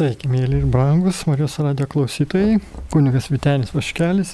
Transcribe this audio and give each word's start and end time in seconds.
Sveiki, 0.00 0.30
mėly 0.32 0.62
ir 0.62 0.68
brangus 0.72 1.18
Marijos 1.28 1.58
radio 1.60 1.84
klausytojai, 1.92 2.54
kunigas 2.88 3.26
Vitenis 3.28 3.74
Vaškelis. 3.74 4.30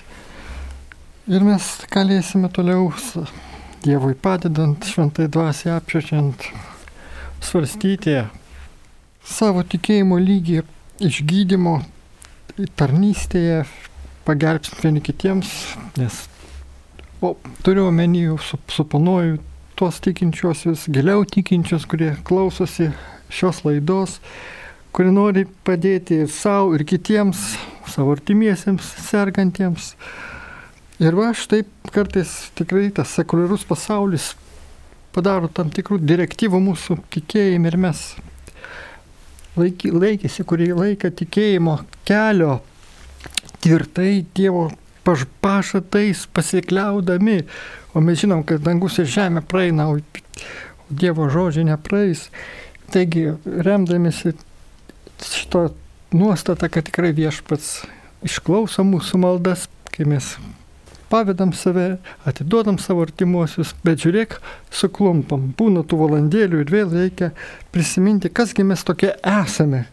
Ir 1.26 1.42
mes 1.42 1.70
galėsime 1.90 2.46
toliau 2.54 2.92
Dievui 3.82 4.14
padedant, 4.14 4.86
šventai 4.86 5.26
dvasiai 5.26 5.72
apšviečiant, 5.74 6.46
svarstyti 7.42 8.14
savo 9.26 9.64
tikėjimo 9.66 10.20
lygį 10.22 10.60
išgydymo 11.08 11.80
tarnystėje, 12.78 13.64
pagelbstinti 14.28 14.86
vieni 14.86 15.02
kitiems, 15.02 15.50
nes 15.98 16.20
o, 17.18 17.32
turiu 17.66 17.88
omeny, 17.88 18.28
su, 18.38 18.60
suponuoju 18.70 19.42
tuos 19.74 19.98
tikinčiuosius, 20.06 20.86
giliau 20.94 21.26
tikinčius, 21.26 21.90
kurie 21.90 22.12
klausosi 22.22 22.92
šios 23.34 23.64
laidos 23.66 24.20
kuri 24.96 25.12
nori 25.12 25.44
padėti 25.66 26.22
ir 26.24 26.30
savo, 26.32 26.72
ir 26.76 26.86
kitiems, 26.88 27.42
savo 27.92 28.14
artimiesiems, 28.16 28.94
sergantiems. 29.04 29.92
Ir 31.02 31.16
va, 31.18 31.34
štai 31.36 31.66
kartais 31.92 32.30
tikrai 32.56 32.88
tas 32.96 33.12
sekuliarus 33.18 33.66
pasaulis 33.68 34.30
padaro 35.12 35.50
tam 35.52 35.68
tikrų 35.72 35.98
direktyvų 36.00 36.60
mūsų 36.70 36.96
tikėjimui 37.12 37.70
ir 37.70 37.76
mes 37.80 38.00
laiky, 39.56 39.92
laikėsi 39.92 40.44
kurį 40.48 40.70
laiką 40.76 41.12
tikėjimo 41.20 41.78
kelio 42.08 42.58
tvirtai 43.64 44.24
Dievo 44.36 44.70
pažadais 45.06 46.24
pasikliaudami, 46.34 47.42
o 47.94 48.02
mes 48.04 48.20
žinom, 48.24 48.42
kad 48.48 48.64
dangus 48.64 48.98
ir 49.00 49.08
žemė 49.08 49.44
praeina, 49.46 49.88
o 49.92 50.00
Dievo 50.90 51.28
žodžiai 51.32 51.68
nepraeis. 51.70 52.26
Taigi, 52.92 53.32
remdamėsi 53.44 54.34
šito 55.24 55.68
nuostata, 56.12 56.68
kad 56.68 56.86
tikrai 56.88 57.12
viešpats 57.16 57.86
išklauso 58.26 58.84
mūsų 58.86 59.20
maldas, 59.22 59.66
kai 59.94 60.06
mes 60.08 60.34
pavedam 61.08 61.52
save, 61.54 61.96
atiduodam 62.26 62.78
savo 62.82 63.04
artimuosius, 63.06 63.74
bet 63.86 64.02
žiūrėk, 64.02 64.38
suklumpam, 64.74 65.52
būna 65.58 65.84
tų 65.86 66.00
valandėlių 66.02 66.62
ir 66.64 66.72
vėl 66.72 66.94
reikia 66.94 67.30
prisiminti, 67.74 68.32
kasgi 68.32 68.66
mes 68.66 68.82
tokie 68.86 69.12
esame, 69.22 69.84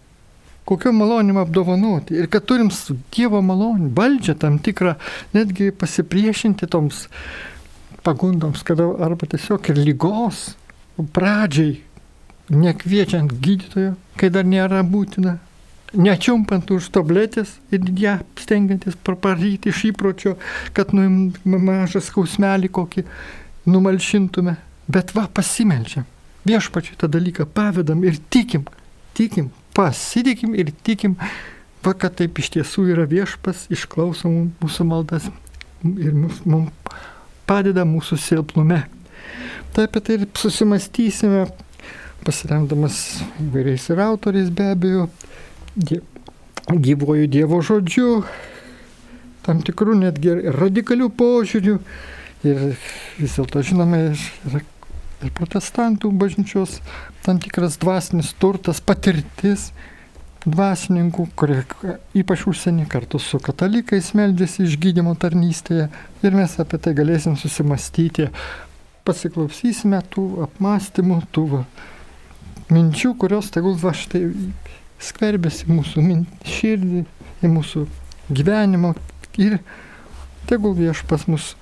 kokio 0.65 0.93
malonim 0.95 1.37
apdovanoti. 1.41 2.17
Ir 2.17 2.29
kad 2.33 2.47
turim 2.49 2.71
Dievo 3.13 3.43
malonį, 3.45 3.91
valdžią 3.93 4.37
tam 4.41 4.59
tikrą, 4.63 4.95
netgi 5.35 5.71
pasipriešinti 5.75 6.69
toms 6.71 7.07
pagundoms, 8.03 8.63
kada 8.65 8.89
arba 9.05 9.29
tiesiog 9.29 9.69
ir 9.69 9.79
lygos 9.79 10.53
pradžiai 11.13 11.81
nekviečiant 12.51 13.31
gydytojo, 13.43 13.93
kai 14.19 14.29
dar 14.33 14.45
nėra 14.47 14.83
būtina, 14.83 15.37
nečiumpant 15.93 16.71
už 16.73 16.89
tabletės 16.93 17.55
ir 17.73 17.85
ją 17.99 18.17
stengiantis 18.39 18.97
praparyti 19.05 19.71
iš 19.71 19.83
įpročio, 19.91 20.35
kad 20.73 20.93
nu 20.95 21.07
mažą 21.45 22.01
skausmelį 22.03 22.71
kokį 22.73 23.05
numalšintume. 23.69 24.57
Bet 24.87 25.13
va, 25.15 25.29
pasimeldžiam. 25.31 26.07
Viešpačiui 26.43 26.97
tą 26.99 27.07
dalyką 27.07 27.45
pavedam 27.47 28.01
ir 28.03 28.17
tikim, 28.33 28.65
tikim, 29.15 29.47
pasitikim 29.77 30.57
ir 30.59 30.73
tikim, 30.83 31.15
va, 31.85 31.93
kad 31.93 32.17
taip 32.19 32.41
iš 32.41 32.51
tiesų 32.57 32.89
yra 32.91 33.05
viešpas, 33.07 33.69
išklauso 33.71 34.31
mūsų 34.59 34.87
maldas 34.89 35.29
ir 35.83 36.11
mums 36.15 36.41
padeda 37.47 37.85
mūsų 37.87 38.19
silpnume. 38.19 38.83
Taip 39.73 39.95
apie 39.95 40.03
tai 40.03 40.17
ir 40.19 40.27
susimastysime 40.37 41.45
pasiremdamas 42.25 42.97
įvairiais 43.43 43.89
ir 43.91 44.01
autoriais 44.03 44.49
be 44.53 44.71
abejo, 44.73 45.07
gyvoju 46.69 47.29
Dievo 47.31 47.61
žodžiu, 47.65 48.23
tam 49.43 49.63
tikrų 49.65 49.97
netgi 50.05 50.35
radikalių 50.55 51.09
požiūrių. 51.19 51.79
Ir 52.43 52.61
vis 53.19 53.37
dėlto 53.37 53.61
žinome, 53.63 53.99
yra 54.49 54.59
ir 55.23 55.31
protestantų 55.35 56.11
bažnyčios 56.19 56.79
tam 57.23 57.39
tikras 57.39 57.77
dvasinis 57.79 58.33
turtas, 58.39 58.81
patirtis 58.83 59.71
dvasininkų, 60.43 61.29
kurie 61.39 61.61
ypač 62.19 62.43
užsienį 62.51 62.89
kartu 62.91 63.19
su 63.23 63.39
katalikais 63.39 64.11
meldžiasi 64.17 64.65
išgydymo 64.67 65.15
tarnystėje. 65.19 65.87
Ir 66.23 66.35
mes 66.35 66.57
apie 66.59 66.79
tai 66.83 66.91
galėsim 66.97 67.37
susimastyti, 67.39 68.27
pasiklausysime 69.07 70.01
tų 70.11 70.25
apmąstymų, 70.49 71.21
tų 71.31 71.63
minčių, 72.71 73.13
kurios 73.19 73.51
tegul 73.53 73.75
va 73.79 73.93
štai 73.97 74.27
skverbėsi 75.03 75.67
mūsų 75.71 76.03
širdį, 76.47 77.03
į 77.43 77.51
mūsų 77.51 77.85
gyvenimą. 78.31 78.93
Ir 79.41 79.59
tegul 80.47 80.75
viešpas 80.77 81.27
mus 81.27 81.53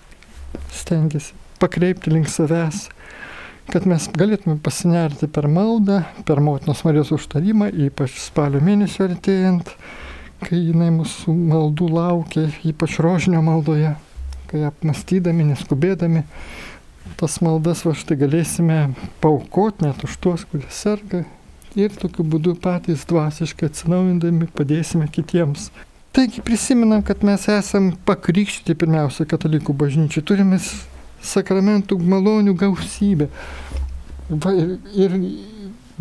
stengiasi 0.75 1.34
pakreipti 1.61 2.11
link 2.11 2.29
savęs, 2.29 2.88
kad 3.72 3.85
mes 3.88 4.07
galėtume 4.17 4.57
pasinerti 4.63 5.29
per 5.31 5.47
maldą, 5.47 6.01
per 6.28 6.41
motinos 6.44 6.81
Marijos 6.88 7.13
užtarimą, 7.16 7.69
ypač 7.88 8.17
spalio 8.19 8.61
mėnesio 8.66 9.06
artėjant, 9.07 9.69
kai 10.41 10.57
jinai 10.57 10.90
mūsų 10.95 11.35
maldų 11.53 11.91
laukia, 11.94 12.47
ypač 12.67 12.97
rožinio 13.03 13.44
maldoje, 13.45 13.94
kai 14.50 14.66
apmastydami, 14.67 15.51
neskubėdami 15.53 16.25
tas 17.19 17.39
maldas 17.44 17.83
va 17.85 17.94
štai 17.97 18.17
galėsime 18.23 18.79
paukoti 19.23 19.85
net 19.85 20.03
už 20.05 20.17
tuos, 20.23 20.45
kurie 20.49 20.69
serga 20.73 21.23
ir 21.79 21.94
tokiu 21.95 22.25
būdu 22.27 22.55
patys 22.59 23.05
dvasiškai 23.07 23.69
atsinaujindami 23.69 24.49
padėsime 24.55 25.07
kitiems. 25.11 25.69
Taigi 26.11 26.44
prisimenam, 26.44 27.03
kad 27.07 27.23
mes 27.23 27.45
esam 27.47 27.94
pakrikštyti 28.07 28.75
pirmiausia 28.75 29.23
katalikų 29.31 29.75
bažnyčiai, 29.79 30.25
turime 30.27 30.59
sakramentų 31.23 31.95
malonių 32.03 32.55
gausybę. 32.59 33.29
Va, 34.31 34.51
ir, 34.51 34.75
ir 34.95 35.16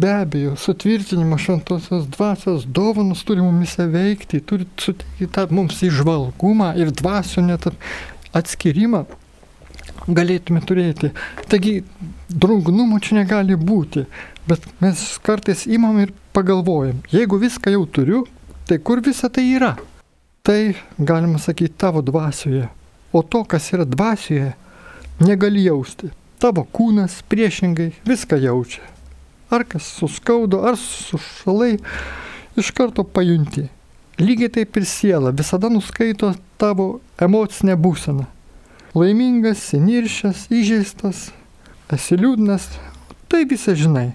be 0.01 0.11
abejo, 0.11 0.57
sutvirtinimo 0.59 1.39
šventosios 1.39 2.09
dvasios 2.11 2.67
dovanus 2.67 3.23
turi 3.27 3.45
mumise 3.45 3.87
veikti, 3.91 4.43
turi 4.43 4.67
suteikti 4.81 5.31
tą 5.31 5.47
mums 5.55 5.79
išvalgumą 5.87 6.73
ir 6.81 6.91
dvasio 6.91 7.45
net 7.47 7.71
atskirimą 8.35 9.05
galėtume 10.09 10.63
turėti. 10.65 11.13
Taigi 11.51 11.81
drungnumo 12.31 13.01
čia 13.03 13.21
negali 13.21 13.57
būti, 13.57 14.07
bet 14.49 14.65
mes 14.81 15.03
kartais 15.25 15.67
imam 15.67 15.99
ir 16.03 16.15
pagalvojam, 16.37 17.01
jeigu 17.13 17.41
viską 17.41 17.75
jau 17.75 17.85
turiu, 17.87 18.25
tai 18.69 18.79
kur 18.79 19.03
visa 19.05 19.29
tai 19.29 19.49
yra? 19.57 19.75
Tai 20.47 20.75
galima 20.99 21.39
sakyti 21.39 21.77
tavo 21.77 22.03
dvasioje, 22.03 22.69
o 23.13 23.23
to, 23.23 23.45
kas 23.45 23.69
yra 23.75 23.85
dvasioje, 23.85 24.55
negali 25.21 25.67
jausti. 25.67 26.11
Tavo 26.41 26.65
kūnas 26.65 27.19
priešingai 27.29 27.91
viską 28.09 28.39
jaučia. 28.41 28.87
Ar 29.53 29.67
kas 29.69 29.85
suskaudo, 29.99 30.63
ar 30.65 30.79
sušalai, 30.81 31.75
iš 32.57 32.71
karto 32.73 33.05
pajunti. 33.05 33.67
Lygiai 34.21 34.53
taip 34.55 34.77
ir 34.77 34.87
siela 34.89 35.33
visada 35.37 35.69
nuskaito 35.73 36.33
tavo 36.61 37.01
emocinę 37.21 37.77
būseną 37.77 38.25
laimingas, 38.95 39.63
seniršęs, 39.71 40.49
įžeistas, 40.51 41.29
esi 41.93 42.19
liūdnas, 42.19 42.67
tai 43.31 43.45
visą 43.49 43.75
žinai. 43.79 44.13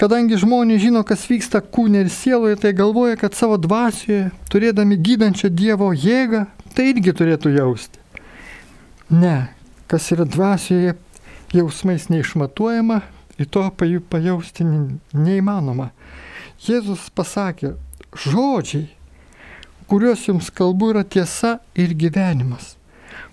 Kadangi 0.00 0.38
žmonės 0.40 0.80
žino, 0.82 1.02
kas 1.06 1.24
vyksta 1.30 1.60
kūne 1.62 2.02
ir 2.02 2.10
sieloje, 2.10 2.56
tai 2.62 2.72
galvoja, 2.74 3.18
kad 3.20 3.36
savo 3.38 3.58
dvasioje, 3.60 4.30
turėdami 4.50 4.96
gydančią 4.98 5.50
Dievo 5.52 5.92
jėgą, 5.94 6.46
tai 6.74 6.88
irgi 6.90 7.12
turėtų 7.14 7.52
jausti. 7.54 8.00
Ne, 9.12 9.52
kas 9.90 10.08
yra 10.14 10.24
dvasioje, 10.24 10.96
jausmais 11.52 12.08
neišmatuojama, 12.08 13.02
į 13.38 13.46
to 13.52 13.66
pajausti 13.76 14.66
neįmanoma. 14.66 15.90
Jėzus 16.62 17.08
pasakė, 17.14 17.74
žodžiai, 18.24 18.86
kuriuos 19.90 20.28
jums 20.28 20.50
kalbu, 20.54 20.92
yra 20.94 21.02
tiesa 21.04 21.58
ir 21.76 21.92
gyvenimas. 21.98 22.76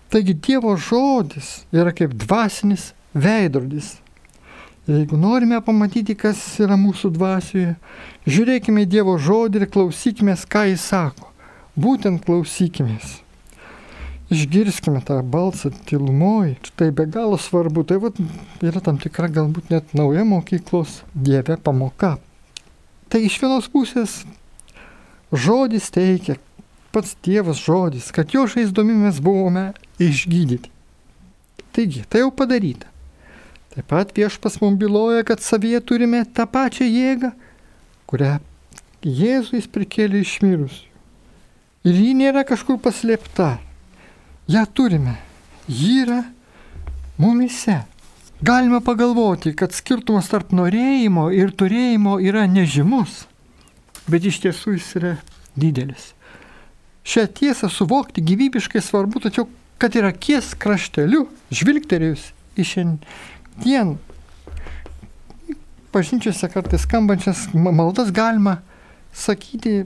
Taigi 0.10 0.34
Dievo 0.34 0.74
žodis 0.78 1.64
yra 1.70 1.92
kaip 1.94 2.16
dvasinis 2.18 2.94
veidrodis. 3.14 3.98
Jeigu 4.90 5.18
norime 5.22 5.60
pamatyti, 5.62 6.16
kas 6.18 6.40
yra 6.64 6.74
mūsų 6.82 7.12
dvasioje, 7.14 7.76
žiūrėkime 8.26 8.88
į 8.88 8.90
Dievo 8.90 9.20
žodį 9.22 9.62
ir 9.62 9.68
klausykime, 9.70 10.34
ką 10.50 10.64
jis 10.72 10.88
sako. 10.90 11.30
Būtent 11.78 12.26
klausykime. 12.26 12.98
Išgirskime 14.34 15.04
tą 15.06 15.20
balsą 15.22 15.70
tylumoj. 15.90 16.56
Tai 16.78 16.90
be 16.94 17.06
galo 17.06 17.38
svarbu. 17.38 17.86
Tai 17.86 18.02
vat, 18.02 18.18
yra 18.66 18.82
tam 18.82 18.98
tikra 19.02 19.30
galbūt 19.30 19.70
net 19.70 19.94
nauja 19.98 20.26
mokyklos 20.26 21.04
Dieve 21.14 21.58
pamoka. 21.62 22.16
Tai 23.10 23.22
iš 23.26 23.38
vienos 23.42 23.70
pusės 23.70 24.24
žodis 25.30 25.94
teikia, 25.94 26.40
pats 26.96 27.16
Dievas 27.26 27.62
žodis, 27.62 28.12
kad 28.16 28.34
jo 28.34 28.46
žaizdomi 28.50 28.96
mes 28.98 29.22
buvome 29.24 29.72
išgydyti. 30.02 30.72
Taigi, 31.76 32.04
tai 32.10 32.24
jau 32.24 32.32
padaryta. 32.34 32.90
Taip 33.74 33.86
pat 33.92 34.14
viešpas 34.18 34.58
mums 34.64 34.80
byloja, 34.82 35.24
kad 35.24 35.44
savyje 35.46 35.80
turime 35.86 36.24
tą 36.26 36.48
pačią 36.50 36.88
jėgą, 36.90 37.34
kurią 38.10 38.38
Jėzų 39.00 39.56
jis 39.56 39.68
prikėlė 39.72 40.20
iš 40.26 40.34
mirusių. 40.44 40.88
Ir 41.88 41.96
ji 41.96 42.16
nėra 42.20 42.42
kažkur 42.44 42.76
paslėpta. 42.84 43.54
Ja 44.52 44.66
turime. 44.66 45.16
Ji 45.72 46.02
yra 46.02 46.26
mumise. 47.16 47.78
Galima 48.44 48.82
pagalvoti, 48.84 49.54
kad 49.56 49.72
skirtumas 49.76 50.28
tarp 50.32 50.52
norėjimo 50.56 51.30
ir 51.36 51.54
turėjimo 51.56 52.18
yra 52.24 52.44
nežymus, 52.48 53.26
bet 54.08 54.28
iš 54.28 54.42
tiesų 54.44 54.76
jis 54.76 54.90
yra 55.00 55.16
didelis. 55.56 56.14
Šią 57.08 57.26
tiesą 57.40 57.70
suvokti 57.72 58.24
gyvybiškai 58.26 58.82
svarbu, 58.84 59.24
tačiau 59.24 59.48
kad 59.80 59.96
ir 59.96 60.10
akies 60.10 60.52
krašteliu 60.60 61.28
žvilgterėjus 61.56 62.30
į 62.60 62.66
šiandien 62.68 63.96
bažnyčiose 65.94 66.50
kartais 66.52 66.84
skambančias 66.86 67.48
maldas 67.54 68.12
galima 68.14 68.60
sakyti, 69.16 69.86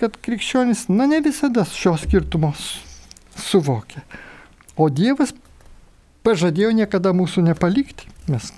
kad 0.00 0.16
krikščionis, 0.24 0.88
na 0.90 1.06
ne 1.06 1.20
visada 1.22 1.64
šios 1.68 2.02
skirtumos 2.08 2.64
suvokia. 3.38 4.02
O 4.74 4.88
Dievas 4.90 5.30
pažadėjo 6.26 6.72
niekada 6.74 7.12
mūsų 7.14 7.44
nepalikti. 7.46 8.08
Mes 8.26 8.50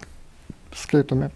skaitome 0.77 1.29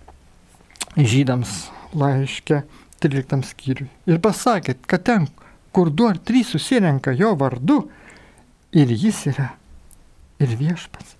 žydams 0.96 1.68
laiškę 1.92 2.62
13 3.04 3.44
skyriui. 3.50 3.90
Ir 4.08 4.20
pasakėt, 4.24 4.86
kad 4.88 5.04
ten, 5.04 5.28
kur 5.72 5.90
du 5.90 6.08
ar 6.10 6.18
trys 6.18 6.52
susirenka 6.54 7.14
jo 7.16 7.34
vardu, 7.38 7.80
ir 8.72 8.90
jis 8.90 9.24
yra, 9.32 9.50
ir 10.42 10.54
viešpats. 10.58 11.16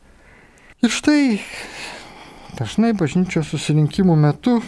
Ir 0.80 0.92
štai 0.94 1.40
dažnai 2.58 2.92
bažnyčios 2.96 3.50
susirinkimų 3.52 4.16
metu 4.16 4.60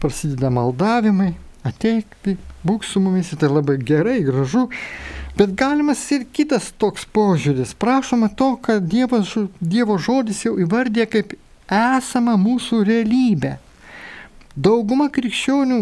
prasideda 0.00 0.50
maldavimai, 0.54 1.34
ateik, 1.66 2.14
būk 2.64 2.84
su 2.86 3.02
mumis, 3.02 3.32
tai 3.36 3.50
labai 3.52 3.76
gerai, 3.82 4.20
gražu, 4.24 4.68
Bet 5.40 5.54
galimas 5.56 6.02
ir 6.12 6.26
kitas 6.36 6.66
toks 6.76 7.06
požiūris. 7.14 7.70
Prašoma 7.78 8.28
to, 8.36 8.50
kad 8.60 8.84
Dievas, 8.90 9.30
Dievo 9.60 9.96
žodis 9.96 10.42
jau 10.44 10.56
įvardė 10.60 11.06
kaip 11.08 11.36
esama 11.70 12.34
mūsų 12.40 12.82
realybė. 12.84 13.54
Dauguma 14.52 15.06
krikščionių, 15.14 15.78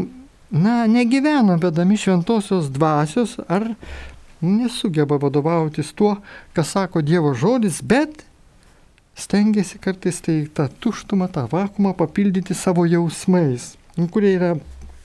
na, 0.51 0.87
negyvena 0.87 1.59
vedami 1.61 1.97
šventosios 1.97 2.71
dvasios 2.73 3.37
ar 3.49 3.75
nesugeba 4.41 5.19
vadovautis 5.19 5.93
tuo, 5.93 6.17
ką 6.55 6.65
sako 6.65 7.03
Dievo 7.03 7.35
žodis, 7.35 7.83
bet 7.83 8.25
stengiasi 9.19 9.79
kartais 9.83 10.21
tai 10.23 10.47
tą 10.55 10.69
tuštumą, 10.81 11.29
tą 11.29 11.49
vakumą 11.51 11.95
papildyti 11.99 12.55
savo 12.55 12.87
jausmais, 12.87 13.75
kurie 14.13 14.37
yra 14.39 14.55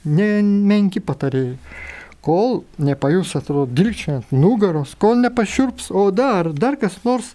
nemenki 0.05 1.01
patarėjai. 1.01 1.57
Kol 2.23 2.61
nepajus, 2.79 3.33
atrodo, 3.35 3.65
dilkčiant 3.67 4.29
nugaros, 4.31 4.93
kol 4.95 5.17
nepašiurps 5.19 5.89
oda 5.91 6.29
ar 6.39 6.53
dar 6.55 6.77
kas 6.79 6.95
nors 7.03 7.33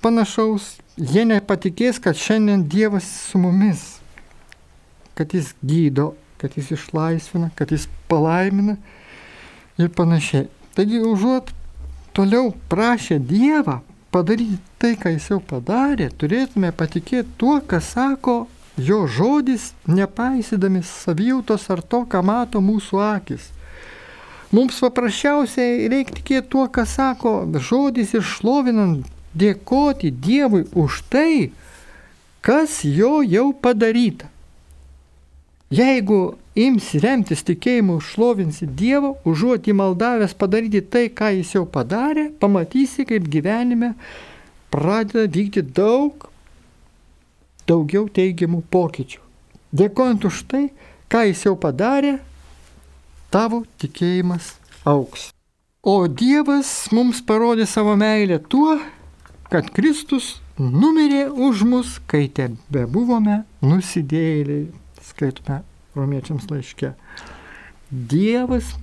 panašaus, 0.00 0.78
jie 0.96 1.26
nepatikės, 1.28 2.00
kad 2.00 2.16
šiandien 2.16 2.64
Dievas 2.72 3.04
su 3.28 3.40
mumis, 3.42 3.82
kad 5.18 5.34
Jis 5.36 5.52
gydo, 5.60 6.14
kad 6.42 6.58
Jis 6.58 6.72
išlaisvina, 6.76 7.50
kad 7.54 7.70
Jis 7.72 7.86
palaimina 8.10 8.76
ir 9.78 9.88
panašiai. 9.94 10.48
Taigi 10.74 11.00
užuot 11.06 11.52
toliau 12.12 12.52
prašę 12.68 13.18
Dievą 13.18 13.80
padaryti 14.10 14.58
tai, 14.78 14.96
ką 15.00 15.14
Jis 15.14 15.30
jau 15.30 15.40
padarė, 15.40 16.10
turėtume 16.18 16.72
patikėti 16.76 17.38
tuo, 17.40 17.60
ką 17.60 17.80
sako 17.80 18.36
jo 18.76 19.06
žodis, 19.06 19.72
nepaisydami 19.86 20.82
savijautos 20.84 21.68
ar 21.70 21.82
to, 21.82 22.04
ką 22.08 22.22
mato 22.24 22.60
mūsų 22.60 23.00
akis. 23.06 23.48
Mums 24.52 24.82
paprasčiausiai 24.84 25.88
reikia 25.88 26.18
tikėti 26.18 26.50
tuo, 26.52 26.66
ką 26.68 26.84
sako 26.88 27.32
žodis 27.56 28.12
ir 28.16 28.24
šlovinant, 28.26 29.06
dėkoti 29.32 30.10
Dievui 30.12 30.66
už 30.76 31.00
tai, 31.12 31.52
kas 32.44 32.82
jo 32.84 33.20
jau 33.24 33.52
padaryta. 33.52 34.31
Jeigu 35.72 36.34
imsi 36.58 37.00
remtis 37.00 37.40
tikėjimu, 37.48 37.96
šlovinsi 38.04 38.66
Dievą, 38.76 39.14
užuot 39.24 39.70
įmaldavęs 39.72 40.34
padaryti 40.36 40.82
tai, 40.84 41.06
ką 41.08 41.30
jis 41.38 41.54
jau 41.54 41.62
padarė, 41.64 42.26
pamatysi, 42.42 43.06
kaip 43.08 43.24
gyvenime 43.32 43.94
pradeda 44.72 45.24
vykti 45.32 45.62
daug, 45.64 46.26
daugiau 47.68 48.04
teigiamų 48.12 48.60
pokyčių. 48.68 49.22
Dėkojant 49.72 50.26
už 50.28 50.42
tai, 50.50 50.66
ką 51.08 51.24
jis 51.30 51.46
jau 51.46 51.54
padarė, 51.56 52.18
tavo 53.32 53.62
tikėjimas 53.80 54.52
auks. 54.84 55.30
O 55.82 56.04
Dievas 56.04 56.68
mums 56.92 57.24
parodė 57.24 57.64
savo 57.66 57.96
meilę 57.96 58.42
tuo, 58.44 58.76
kad 59.48 59.72
Kristus 59.72 60.34
numirė 60.60 61.30
už 61.32 61.64
mus, 61.64 61.96
kai 62.04 62.26
tebe 62.28 62.84
buvome 62.92 63.40
nusidėjėliai, 63.64 64.68
skaitome 65.22 65.62
romiečiams 65.94 66.50
laiške. 66.50 66.92
Dievas 67.90 68.74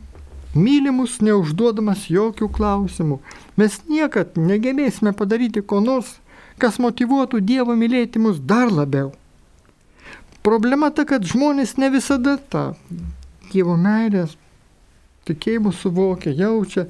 myli 0.53 0.91
mus 0.91 1.19
neužduodamas 1.21 2.07
jokių 2.09 2.50
klausimų. 2.53 3.19
Mes 3.57 3.81
niekad 3.89 4.38
negebėsime 4.38 5.13
padaryti 5.13 5.62
ko 5.62 5.80
nors, 5.81 6.19
kas 6.57 6.80
motivuotų 6.80 7.41
Dievo 7.41 7.75
mylėti 7.75 8.19
mus 8.19 8.39
dar 8.39 8.71
labiau. 8.71 9.12
Problema 10.44 10.89
ta, 10.91 11.03
kad 11.06 11.25
žmonės 11.25 11.77
ne 11.77 11.89
visada 11.89 12.38
tą 12.38 12.75
Dievo 13.51 13.75
meilės 13.75 14.38
tikėjimu 15.25 15.74
suvokia, 15.74 16.31
jaučia, 16.31 16.88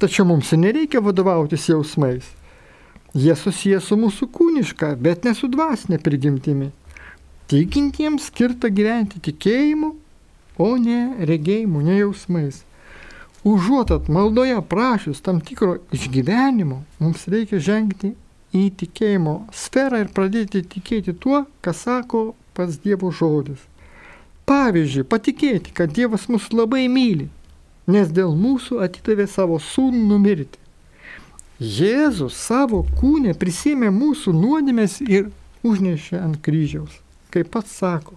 tačiau 0.00 0.24
mums 0.28 0.52
nereikia 0.52 1.02
vadovautis 1.04 1.68
jausmais. 1.68 2.24
Jie 3.14 3.34
susiję 3.36 3.80
su 3.80 3.96
mūsų 3.96 4.28
kūniška, 4.32 4.94
bet 5.00 5.24
ne 5.24 5.34
su 5.36 5.48
dvasinė 5.48 6.00
prigimtimi. 6.02 6.72
Tikintiems 7.44 8.30
skirta 8.30 8.70
gyventi 8.72 9.18
tikėjimu, 9.20 9.90
o 10.56 10.68
ne 10.80 11.26
regėjimu, 11.28 11.82
ne 11.84 11.98
jausmais. 11.98 12.62
Užuotat 13.44 14.08
maldoje 14.08 14.56
prašius 14.70 15.20
tam 15.20 15.42
tikro 15.44 15.74
išgyvenimo, 15.92 16.78
mums 17.02 17.26
reikia 17.28 17.60
žengti 17.60 18.14
į 18.56 18.64
tikėjimo 18.80 19.34
sferą 19.52 20.00
ir 20.06 20.14
pradėti 20.16 20.64
tikėti 20.64 21.12
tuo, 21.20 21.42
ką 21.60 21.76
sako 21.76 22.24
pats 22.56 22.80
Dievo 22.80 23.12
žodis. 23.12 23.60
Pavyzdžiui, 24.48 25.04
patikėti, 25.04 25.76
kad 25.76 25.92
Dievas 25.92 26.30
mus 26.32 26.48
labai 26.48 26.86
myli, 26.88 27.28
nes 27.84 28.08
dėl 28.08 28.32
mūsų 28.40 28.80
atidavė 28.88 29.28
savo 29.28 29.60
sūnų 29.60 30.00
numirti. 30.08 30.60
Jėzus 31.60 32.40
savo 32.40 32.86
kūnę 32.96 33.36
prisėmė 33.36 33.92
mūsų 33.92 34.32
nuodėmės 34.32 35.02
ir 35.04 35.28
užnešė 35.60 36.24
ant 36.24 36.40
kryžiaus. 36.40 37.03
Kaip 37.34 37.50
pats 37.50 37.74
sako, 37.80 38.14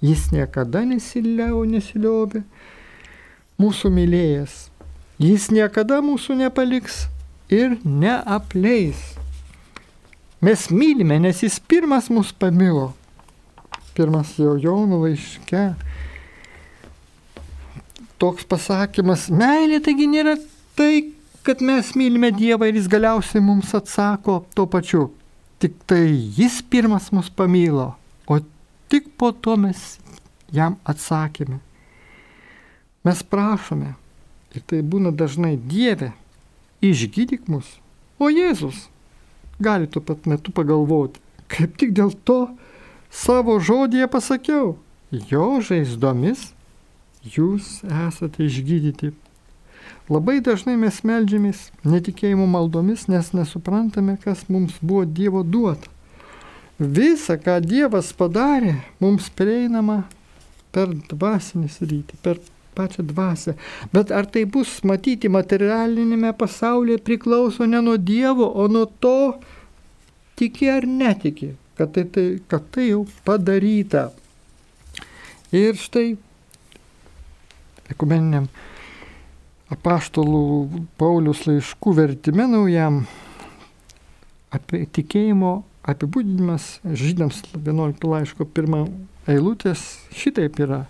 jis 0.00 0.30
niekada 0.32 0.82
nesiliau, 0.88 1.60
nesiliovė, 1.68 2.42
mūsų 3.60 3.92
mylėjęs. 3.92 4.58
Jis 5.20 5.50
niekada 5.52 5.98
mūsų 6.04 6.38
nepaliks 6.38 7.02
ir 7.52 7.76
neapleis. 7.84 9.02
Mes 10.40 10.68
mylime, 10.70 11.18
nes 11.20 11.42
jis 11.42 11.58
pirmas 11.60 12.06
mus 12.14 12.30
pamilo 12.32 12.92
pirmas 13.98 14.36
jau 14.38 14.54
Jono 14.62 15.00
laiške. 15.02 15.72
Toks 18.22 18.46
pasakymas, 18.46 19.26
meilė 19.30 19.80
taigi 19.82 20.06
nėra 20.10 20.36
tai, 20.78 21.08
kad 21.46 21.62
mes 21.66 21.90
mylime 21.98 22.30
Dievą 22.34 22.68
ir 22.70 22.78
jis 22.78 22.86
galiausiai 22.90 23.42
mums 23.42 23.74
atsako 23.74 24.40
tuo 24.54 24.68
pačiu. 24.70 25.08
Tik 25.58 25.74
tai 25.90 26.04
jis 26.38 26.60
pirmas 26.70 27.10
mus 27.14 27.30
pamilo, 27.34 27.90
tik 28.88 29.10
po 29.20 29.32
to 29.32 29.56
mes 29.60 29.98
jam 30.52 30.78
atsakėme. 30.88 31.60
Mes 33.06 33.22
prašome, 33.22 33.94
ir 34.54 34.64
tai 34.66 34.80
būna 34.82 35.12
dažnai 35.14 35.56
Dieve, 35.56 36.12
išgydyk 36.84 37.48
mus, 37.48 37.68
o 38.18 38.28
Jėzus 38.32 38.88
gali 39.60 39.86
tuo 39.90 40.02
pat 40.02 40.26
metu 40.26 40.52
pagalvoti, 40.54 41.20
kaip 41.48 41.76
tik 41.80 41.94
dėl 41.96 42.12
to, 42.24 42.48
savo 43.10 43.58
žodėje 43.60 44.08
pasakiau, 44.12 44.76
jo 45.10 45.46
žaizdomis 45.64 46.50
jūs 47.24 47.78
esate 47.84 48.46
išgydyti. 48.46 49.12
Labai 50.08 50.38
dažnai 50.44 50.76
mes 50.80 51.02
melžiamės 51.04 51.68
netikėjimo 51.84 52.46
maldomis, 52.48 53.06
nes 53.12 53.32
nesuprantame, 53.36 54.16
kas 54.20 54.46
mums 54.48 54.78
buvo 54.80 55.04
Dievo 55.04 55.42
duota. 55.44 55.90
Visa, 56.78 57.34
ką 57.42 57.58
Dievas 57.64 58.12
padarė, 58.14 58.76
mums 59.02 59.28
prieinama 59.34 60.04
per 60.74 60.92
dvasinį 61.10 61.70
sritį, 61.74 62.18
per 62.22 62.38
pačią 62.78 63.02
dvasę. 63.08 63.56
Bet 63.92 64.12
ar 64.14 64.28
tai 64.30 64.44
bus 64.46 64.78
matyti 64.86 65.30
materialinėme 65.32 66.30
pasaulyje 66.38 67.00
priklauso 67.02 67.66
ne 67.66 67.82
nuo 67.82 67.96
Dievo, 67.98 68.46
o 68.46 68.68
nuo 68.70 68.86
to, 69.02 69.40
tiki 70.38 70.70
ar 70.70 70.86
netiki 70.86 71.56
kad 71.78 71.92
tai, 71.92 72.04
tai, 72.04 72.38
kad 72.46 72.70
tai 72.70 72.88
jau 72.90 73.04
padaryta. 73.24 74.08
Ir 75.54 75.78
štai 75.78 76.16
ekumeniniam 77.88 78.48
apaštalų 79.72 80.42
Paulius 80.98 81.44
laiškų 81.46 81.94
vertime 82.00 82.48
naujam 82.50 83.04
apie 84.52 84.82
tikėjimo 84.98 85.52
apibūdinimas 85.88 86.78
žydams 86.84 87.42
11 87.56 88.06
laiško 88.12 88.46
pirmą 88.54 88.84
eilutės 89.28 89.84
šitaip 90.16 90.58
yra 90.64 90.84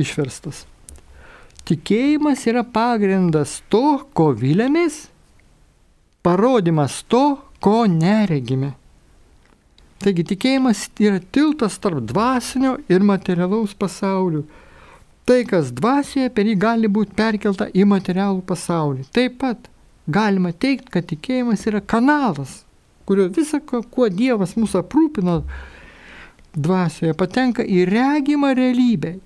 išverstas. 0.00 0.64
Tikėjimas 1.64 2.42
yra 2.50 2.64
pagrindas 2.66 3.60
to, 3.72 4.02
ko 4.12 4.32
vilėmės, 4.36 5.06
parodimas 6.26 7.00
to, 7.08 7.38
ko 7.64 7.84
neregime. 7.88 8.74
Taigi 10.04 10.26
tikėjimas 10.34 10.82
yra 11.00 11.22
tiltas 11.32 11.78
tarp 11.80 12.02
dvasinio 12.10 12.74
ir 12.92 13.06
materialaus 13.06 13.72
pasaulių. 13.78 14.42
Tai, 15.24 15.38
kas 15.48 15.70
dvasioje, 15.72 16.28
per 16.36 16.44
jį 16.50 16.58
gali 16.60 16.90
būti 16.92 17.16
perkelta 17.16 17.70
į 17.72 17.86
materialų 17.88 18.42
pasaulį. 18.44 19.06
Taip 19.16 19.38
pat 19.40 19.70
galima 20.04 20.52
teikti, 20.52 20.90
kad 20.92 21.08
tikėjimas 21.08 21.64
yra 21.70 21.80
kanalas, 21.80 22.58
kurio 23.08 23.28
visą, 23.32 23.60
kuo 23.64 24.08
Dievas 24.08 24.56
mūsų 24.58 24.80
aprūpino 24.82 25.38
dvasioje, 26.54 27.14
patenka 27.18 27.64
į 27.64 27.84
regimą 27.90 28.54
realybę. 28.56 29.16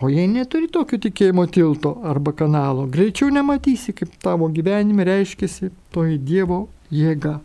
O 0.00 0.08
jei 0.08 0.28
neturi 0.32 0.70
tokio 0.72 0.96
tikėjimo 1.00 1.44
tilto 1.52 1.98
arba 2.08 2.32
kanalo, 2.32 2.86
greičiau 2.88 3.28
nematysi, 3.32 3.92
kaip 3.92 4.14
tavo 4.24 4.48
gyvenime 4.48 5.04
reiškiasi 5.04 5.68
toji 5.92 6.16
Dievo 6.24 6.62
jėga. 6.88 7.36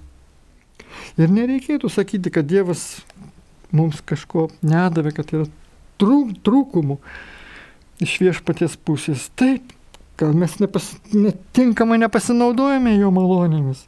Ir 1.20 1.34
nereikėtų 1.36 1.92
sakyti, 1.92 2.32
kad 2.32 2.48
Dievas 2.48 3.04
mums 3.76 4.00
kažko 4.08 4.48
nedavė, 4.64 5.12
kad 5.18 5.34
yra 5.36 5.50
trūk, 6.00 6.38
trūkumų 6.48 6.98
iš 8.04 8.16
viešpaties 8.24 8.78
pusės. 8.88 9.28
Taip, 9.36 9.76
gal 10.20 10.32
mes 10.38 10.56
nepas, 10.62 10.94
netinkamai 11.12 12.00
nepasinaudojame 12.06 12.96
jo 12.96 13.12
malonėmis. 13.16 13.84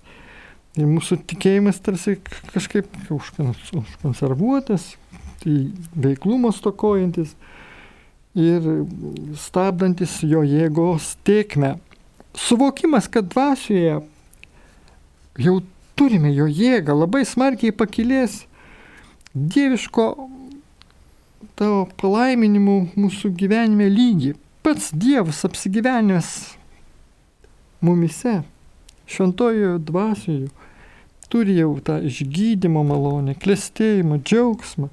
Ir 0.78 0.86
mūsų 0.86 1.20
tikėjimas 1.26 1.80
tarsi 1.82 2.20
kažkaip 2.52 2.90
užkonservuotas, 3.14 4.92
tai 5.42 5.56
veiklumo 5.98 6.52
stokojantis 6.54 7.34
ir 8.38 8.68
stabdantis 9.42 10.20
jo 10.22 10.44
jėgos 10.46 11.16
tiekmę. 11.26 11.76
Suvokimas, 12.38 13.08
kad 13.10 13.26
dvasioje 13.34 13.98
jau 15.42 15.56
turime 15.98 16.30
jo 16.34 16.46
jėgą, 16.46 16.94
labai 16.94 17.24
smarkiai 17.26 17.74
pakilės 17.74 18.44
dieviško 19.34 20.06
tavo 21.58 21.88
palaiminimų 21.98 22.78
mūsų 22.98 23.34
gyvenime 23.38 23.90
lygį. 23.90 24.36
Pats 24.66 24.92
Dievas 24.94 25.44
apsigyvenęs 25.48 26.30
mumise, 27.82 28.42
šventojoje 29.08 29.78
dvasioje, 29.88 30.50
turi 31.32 31.58
jau 31.60 31.76
tą 31.84 32.00
išgydymo 32.08 32.84
malonę, 32.88 33.36
klėstėjimą, 33.42 34.20
džiaugsmą, 34.24 34.90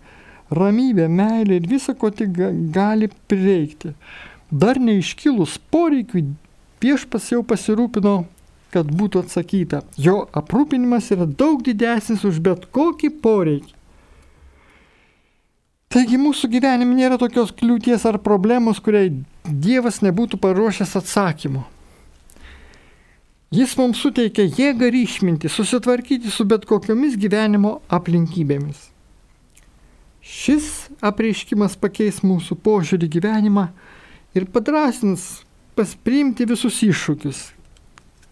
ramybę, 0.55 1.09
meilę 1.09 1.59
ir 1.61 1.69
visą, 1.69 1.95
ko 1.99 2.11
tik 2.11 2.37
gali 2.75 3.11
prireikti. 3.29 3.95
Dar 4.51 4.79
neiškilus 4.81 5.59
poreikiui, 5.73 6.27
viešpas 6.83 7.31
jau 7.33 7.43
pasirūpino, 7.47 8.17
kad 8.75 8.91
būtų 8.91 9.25
atsakyta. 9.25 9.83
Jo 9.97 10.25
aprūpinimas 10.35 11.11
yra 11.15 11.27
daug 11.27 11.63
didesnis 11.65 12.27
už 12.27 12.43
bet 12.45 12.69
kokį 12.75 13.15
poreikį. 13.25 13.75
Taigi 15.95 16.19
mūsų 16.19 16.51
gyvenime 16.51 16.97
nėra 16.99 17.21
tokios 17.23 17.53
kliūties 17.55 18.03
ar 18.11 18.19
problemos, 18.19 18.81
kuriai 18.83 19.13
Dievas 19.45 20.01
nebūtų 20.03 20.41
paruošęs 20.43 20.97
atsakymo. 20.99 21.63
Jis 23.55 23.77
mums 23.79 24.01
suteikia 24.03 24.49
jėgą 24.49 24.89
ir 24.89 24.97
išminti 25.05 25.51
susitvarkyti 25.53 26.33
su 26.33 26.47
bet 26.49 26.65
kokiomis 26.67 27.15
gyvenimo 27.21 27.77
aplinkybėmis. 27.93 28.89
Šis 30.25 30.71
apreiškimas 31.05 31.77
pakeis 31.79 32.23
mūsų 32.25 32.57
požiūrį 32.65 33.11
gyvenimą 33.19 33.69
ir 34.35 34.49
padrasins 34.51 35.45
paspriimti 35.79 36.49
visus 36.49 36.81
iššūkius. 36.87 37.43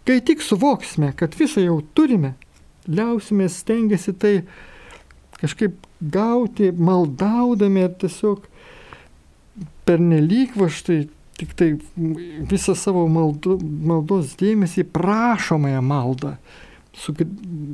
Kai 0.09 0.19
tik 0.27 0.43
suvoksime, 0.43 1.13
kad 1.15 1.37
visą 1.39 1.63
jau 1.63 1.79
turime, 1.95 2.33
liausime 2.89 3.47
stengiasi 3.53 4.17
tai 4.19 4.35
kažkaip 5.39 5.77
gauti, 6.01 6.73
maldaudami 6.73 7.85
ir 7.87 7.95
tiesiog 8.01 8.49
pernelyg 9.87 10.57
va 10.59 10.71
štai 10.73 11.05
tik 11.43 11.55
tai 11.59 11.71
visą 12.51 12.77
savo 12.79 13.05
maldo, 13.11 13.59
maldos 13.61 14.37
dėmesį 14.39 14.87
prašomąją 14.95 15.83
maldą 15.83 16.37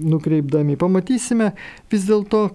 nukreipdami. 0.08 0.76
Pamatysime 0.78 1.52
vis 1.90 2.06
dėlto, 2.08 2.48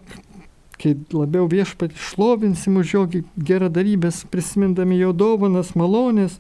kai 0.82 0.96
labiau 1.13 1.48
viešpatį 1.51 2.00
šlovinsim 2.00 2.79
už 2.82 2.93
jo 2.96 3.03
geradarybės, 3.38 4.24
prisimindami 4.32 4.98
jo 5.01 5.13
dovanas, 5.13 5.75
malonės, 5.75 6.39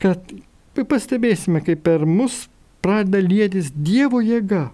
kad 0.00 0.22
pastebėsime, 0.74 1.60
kaip 1.60 1.82
per 1.84 2.06
mus 2.06 2.46
pradeda 2.80 3.20
lėtis 3.20 3.72
Dievo 3.74 4.22
jėga. 4.24 4.70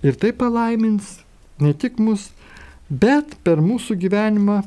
Ir 0.00 0.16
tai 0.16 0.32
palaimins 0.32 1.18
ne 1.60 1.74
tik 1.76 1.98
mus, 2.00 2.30
bet 2.88 3.36
per 3.44 3.60
mūsų 3.60 3.98
gyvenimą 4.00 4.62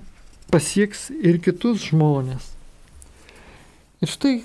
pasieks 0.54 1.10
ir 1.10 1.42
kitus 1.42 1.90
žmonės. 1.90 2.53
Ir 4.04 4.12
štai 4.12 4.42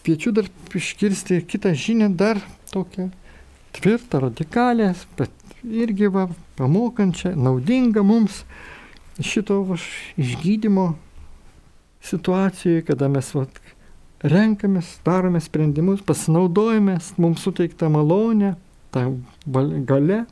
kviečiu 0.00 0.32
dar 0.36 0.48
iškirsti 0.76 1.40
kitą 1.48 1.72
žinią, 1.72 2.10
dar 2.16 2.40
tokią 2.72 3.08
tvirtą, 3.76 4.20
radikalę, 4.26 4.92
bet 5.16 5.32
irgi 5.64 6.10
va, 6.12 6.26
pamokančią, 6.58 7.32
naudingą 7.36 8.04
mums 8.04 8.42
šito 9.20 9.62
va, 9.68 9.78
išgydymo 10.20 10.90
situacijoje, 12.04 12.84
kada 12.88 13.08
mes 13.12 13.30
va, 13.36 13.46
renkamės, 14.20 14.98
darome 15.06 15.40
sprendimus, 15.40 16.04
pasinaudojame 16.04 16.98
mums 17.16 17.46
suteiktą 17.46 17.88
malonę, 17.92 18.54
tą 18.92 19.06
galę 19.88 20.26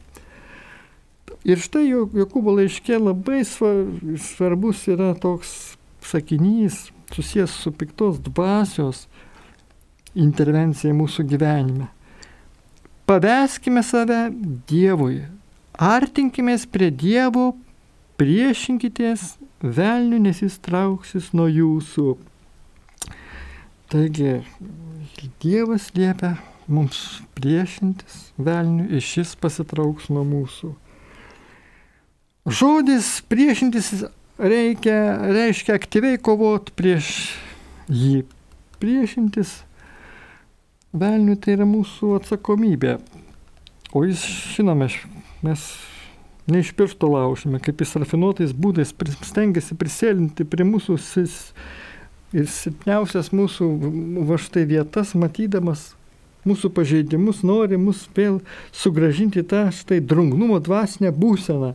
Ir 1.46 1.60
štai 1.62 1.86
Jokūbo 1.86 2.52
laiškė 2.58 2.98
labai 2.98 3.44
svarbus 3.46 4.82
yra 4.90 5.12
toks 5.16 5.52
sakinys 6.04 6.88
susijęs 7.14 7.54
su 7.62 7.72
piktos 7.72 8.20
dvasios 8.24 9.06
intervencija 10.18 10.94
mūsų 10.96 11.24
gyvenime. 11.28 11.88
Paveskime 13.08 13.82
save 13.86 14.28
Dievui, 14.68 15.22
artinkimės 15.72 16.66
prie 16.68 16.90
Dievo, 16.92 17.54
priešinkitės 18.20 19.36
velnių, 19.62 20.18
nes 20.26 20.42
jis 20.42 20.58
trauksis 20.60 21.30
nuo 21.32 21.46
jūsų. 21.48 22.16
Taigi, 23.88 24.42
Dievas 25.40 25.88
liepia 25.96 26.34
mums 26.68 27.22
priešintis 27.38 28.28
velnių 28.36 28.90
ir 28.92 29.04
šis 29.04 29.32
pasitrauks 29.40 30.10
nuo 30.12 30.26
mūsų. 30.28 30.74
Žodis 32.48 33.08
priešintis 33.28 34.04
reikia, 34.38 34.98
reiškia 35.34 35.76
aktyviai 35.78 36.18
kovoti 36.22 36.74
prieš 36.78 37.12
jį. 37.90 38.22
Priešintis 38.78 39.58
velniui 40.94 41.36
tai 41.42 41.56
yra 41.56 41.66
mūsų 41.68 42.14
atsakomybė. 42.20 42.98
O 43.96 44.04
jis, 44.06 44.22
žinome, 44.54 44.88
mes 45.42 45.64
ne 46.48 46.62
iš 46.62 46.72
piršto 46.76 47.10
laužime, 47.10 47.60
kaip 47.64 47.82
jis 47.82 47.96
rafinuotais 47.98 48.54
būdais 48.54 48.94
stengiasi 49.26 49.76
prisėlinti 49.78 50.46
prie 50.48 50.66
mūsų 50.68 50.98
ir 52.36 52.48
silpniausias 52.52 53.32
mūsų 53.32 53.68
va 54.28 54.38
štai 54.40 54.66
vietas, 54.68 55.14
matydamas 55.16 55.94
mūsų 56.48 56.70
pažeidimus, 56.76 57.42
nori 57.44 57.76
mus 57.80 58.06
vėl 58.16 58.40
sugražinti 58.72 59.42
tą 59.48 59.68
štai 59.74 60.00
drungnumo 60.04 60.60
dvasinę 60.64 61.12
būseną 61.12 61.74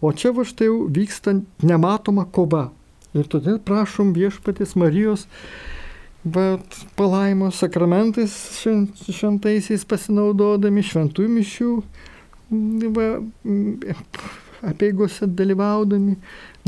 O 0.00 0.12
čia 0.14 0.30
va 0.34 0.44
štai 0.46 0.68
jau 0.68 0.84
vyksta 0.94 1.34
nematoma 1.66 2.26
kova. 2.30 2.68
Ir 3.16 3.26
todėl 3.30 3.58
prašom 3.64 4.12
viešpatės 4.14 4.76
Marijos 4.78 5.26
bet 6.24 6.80
palaimos 6.96 7.60
sakramentais 7.62 8.34
šventaisiais 9.14 9.84
pasinaudodami, 9.88 10.82
šventųjų 10.84 11.30
mišių 11.34 11.70
va, 12.96 13.06
apieigose 14.68 15.28
dalyvaudami, 15.38 16.16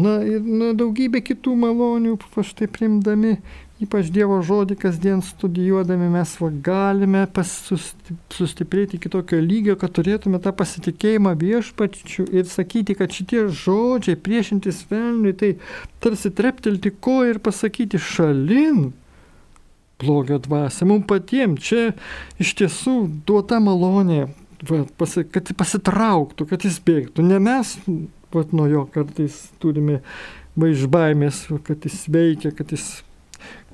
na 0.01 0.21
ir 0.27 0.45
na, 0.47 0.71
daugybė 0.79 1.23
kitų 1.27 1.57
malonių 1.65 2.17
štai 2.47 2.71
primdami 2.71 3.39
ypač 3.81 4.11
Dievo 4.13 4.39
žodį 4.45 4.77
kasdien 4.81 5.23
studijuodami, 5.25 6.11
mes 6.13 6.35
va, 6.41 6.51
galime 6.67 7.25
sustiprėti 7.41 8.99
iki 8.99 9.13
tokio 9.13 9.41
lygio, 9.41 9.77
kad 9.81 9.95
turėtume 9.97 10.41
tą 10.45 10.53
pasitikėjimą 10.57 11.33
viešpačiu 11.41 12.27
ir 12.29 12.49
sakyti, 12.51 12.97
kad 12.99 13.15
šitie 13.17 13.47
žodžiai 13.49 14.21
priešintis 14.21 14.85
velniui, 14.91 15.33
tai 15.33 15.55
tarsi 16.05 16.33
treptelti 16.33 16.93
ko 16.93 17.23
ir 17.29 17.41
pasakyti 17.41 18.01
šalin 18.01 18.91
blogio 20.01 20.39
dvasia. 20.45 20.89
Mums 20.89 21.09
patiems 21.09 21.65
čia 21.65 21.91
iš 22.41 22.55
tiesų 22.61 22.97
duota 23.29 23.61
malonė, 23.65 24.27
va, 24.69 24.85
pasi, 25.01 25.25
kad 25.25 25.53
pasitrauktų, 25.57 26.49
kad 26.53 26.69
jis 26.69 26.81
bėgtų. 26.85 27.25
Ne 27.25 27.41
mes 27.43 27.79
va, 28.33 28.45
nuo 28.53 28.69
jo 28.69 28.87
kartais 28.93 29.47
turime 29.63 30.03
va 30.59 30.69
iš 30.69 30.89
baimės, 30.91 31.47
kad 31.65 31.89
jis 31.89 32.05
veikia, 32.13 32.53
kad 32.57 32.77
jis 32.77 33.01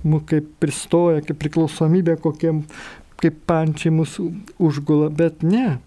kaip 0.05 0.49
pristoja, 0.63 1.23
kaip 1.25 1.39
priklausomybė 1.41 2.19
kokiem, 2.23 2.65
kaip 3.21 3.39
pančiai 3.49 3.95
mūsų 3.95 4.27
užgula, 4.63 5.09
bet 5.11 5.43
ne. 5.47 5.79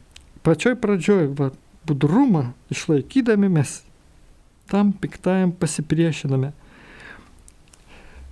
Pačioj 0.44 0.78
pradžioj, 0.82 1.30
va, 1.38 1.52
budrumą 1.88 2.50
išlaikydami 2.74 3.50
mes 3.50 3.82
tam 4.70 4.92
piktajam 4.94 5.52
pasipriešiname. 5.52 6.52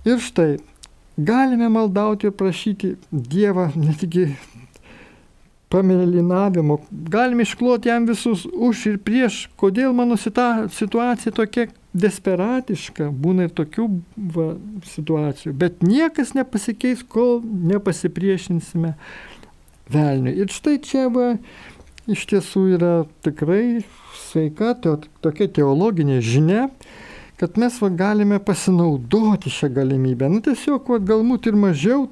Ir 0.06 0.20
štai, 0.22 0.58
galime 1.18 1.68
maldauti 1.68 2.28
ir 2.28 2.36
prašyti 2.38 2.94
Dievą 3.10 3.72
ne 3.76 3.94
tik 3.98 4.14
pamelinavimo, 5.68 6.78
galime 6.90 7.42
iškloti 7.42 7.88
jam 7.88 8.06
visus 8.08 8.46
už 8.46 8.86
ir 8.92 8.98
prieš, 9.04 9.48
kodėl 9.60 9.92
mano 9.92 10.16
situacija 10.16 11.34
tokia 11.36 11.66
desperatiška, 12.00 13.08
būna 13.12 13.48
ir 13.48 13.54
tokių 13.56 13.86
va, 14.34 14.48
situacijų, 14.92 15.54
bet 15.58 15.82
niekas 15.84 16.34
nepasikeis, 16.36 17.04
kol 17.06 17.40
nepasipriešinsime 17.42 18.94
velniui. 19.92 20.36
Ir 20.42 20.52
štai 20.52 20.78
čia 20.84 21.08
va, 21.12 21.32
iš 22.10 22.24
tiesų 22.30 22.64
yra 22.78 22.94
tikrai 23.24 23.82
sveika 24.18 24.74
to, 24.82 24.98
tokia 25.24 25.48
teologinė 25.60 26.20
žinia, 26.24 26.68
kad 27.38 27.58
mes 27.60 27.76
va, 27.82 27.90
galime 27.94 28.40
pasinaudoti 28.42 29.52
šią 29.52 29.72
galimybę. 29.76 30.30
Nu 30.32 30.42
tiesiog 30.44 30.88
va, 30.90 31.00
galbūt 31.12 31.50
ir 31.50 31.58
mažiau 31.58 32.08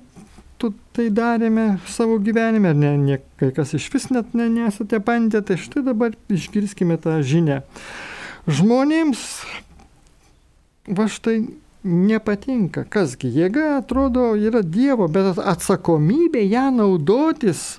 tu 0.61 0.73
tai 0.97 1.09
darėme 1.13 1.77
savo 1.91 2.17
gyvenime, 2.23 2.73
ne, 2.77 2.95
ne, 2.97 3.19
kai 3.41 3.51
kas 3.57 3.75
iš 3.77 3.91
vis 3.93 4.09
net 4.15 4.33
ne, 4.37 4.49
nesate 4.53 5.01
bandę, 5.05 5.43
tai 5.45 5.59
štai 5.61 5.85
dabar 5.85 6.17
išgirskime 6.33 6.97
tą 7.03 7.19
žinią. 7.21 7.61
Žmonėms 8.47 9.23
va 10.87 11.07
štai 11.11 11.41
nepatinka. 11.87 12.85
Kasgi 12.91 13.31
jėga 13.35 13.77
atrodo 13.81 14.33
yra 14.39 14.63
Dievo, 14.63 15.09
bet 15.13 15.39
atsakomybė 15.39 16.43
ją 16.47 16.69
naudotis 16.75 17.79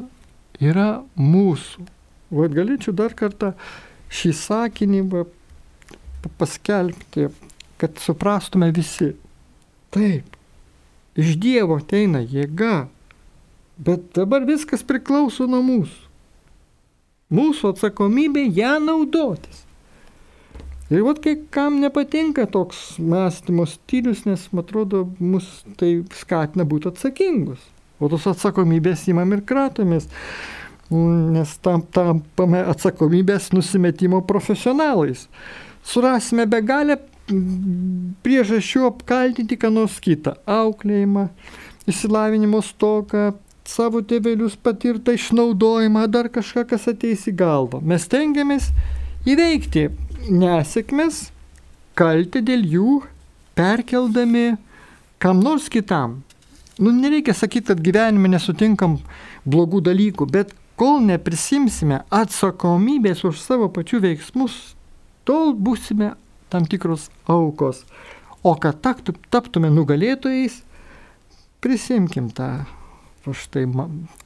yra 0.63 1.03
mūsų. 1.19 1.87
Vat 2.37 2.55
galėčiau 2.55 2.95
dar 2.95 3.15
kartą 3.15 3.53
šį 4.11 4.33
sakinį 4.35 5.03
paskelbti, 6.39 7.29
kad 7.79 8.01
suprastume 8.03 8.71
visi. 8.75 9.13
Taip, 9.93 10.35
iš 11.15 11.37
Dievo 11.39 11.79
ateina 11.79 12.19
jėga, 12.19 12.87
bet 13.77 14.11
dabar 14.17 14.43
viskas 14.47 14.83
priklauso 14.83 15.47
nuo 15.47 15.63
mūsų. 15.63 16.03
Mūsų 17.27 17.73
atsakomybė 17.73 18.45
ją 18.55 18.77
naudotis. 18.79 19.66
Ir 20.88 21.03
vat 21.03 21.20
kai 21.20 21.36
kam 21.51 21.82
nepatinka 21.82 22.46
toks 22.48 22.96
mąstymo 23.03 23.65
stilius, 23.67 24.24
nes, 24.24 24.46
man 24.53 24.63
atrodo, 24.63 25.03
mus 25.20 25.50
tai 25.79 25.98
skatina 26.15 26.63
būti 26.63 26.88
atsakingus. 26.94 27.60
O 28.00 28.08
tos 28.08 28.27
atsakomybės 28.29 29.03
įmam 29.12 29.34
ir 29.36 29.41
kratomės, 29.50 30.08
nes 30.89 31.56
tam 31.65 31.84
tampame 31.91 32.62
atsakomybės 32.72 33.50
nusimetimo 33.51 34.22
profesionalais. 34.29 35.25
Surasime 35.84 36.46
be 36.48 36.62
galę 36.63 37.00
priežasčių 38.24 38.86
apkaltinti 38.88 39.58
ką 39.60 39.74
nors 39.74 40.00
kitą- 40.00 40.38
auklėjimą, 40.62 41.27
išsilavinimo 41.88 42.63
stoką, 42.63 43.34
savo 43.67 44.00
tėvelius 44.00 44.56
patirtą 44.56 45.12
išnaudojimą, 45.20 46.08
dar 46.08 46.30
kažką, 46.30 46.63
kas 46.69 46.88
ateis 46.88 47.28
į 47.28 47.36
galvą. 47.36 47.82
Mes 47.84 48.08
tengiamės 48.08 48.71
įveikti 49.28 49.89
nesėkmes, 50.29 51.27
kaltę 51.97 52.41
dėl 52.45 52.65
jų 52.67 53.01
perkeldami 53.57 54.55
kam 55.19 55.41
nors 55.41 55.69
kitam. 55.69 56.21
Nu, 56.77 56.91
nereikia 56.93 57.33
sakyti, 57.33 57.71
kad 57.71 57.81
gyvenime 57.81 58.29
nesutinkam 58.29 58.99
blogų 59.49 59.81
dalykų, 59.87 60.27
bet 60.29 60.53
kol 60.77 61.01
neprisimsime 61.01 62.03
atsakomybės 62.13 63.23
už 63.25 63.41
savo 63.41 63.71
pačių 63.73 64.03
veiksmus, 64.03 64.75
tol 65.25 65.55
būsime 65.57 66.13
tam 66.53 66.67
tikros 66.69 67.09
aukos. 67.25 67.81
O 68.45 68.53
kad 68.61 68.77
taptume 68.83 69.71
nugalėtojais, 69.73 70.61
prisimkim 71.65 72.29
tą 72.31 72.67
štai 73.27 73.65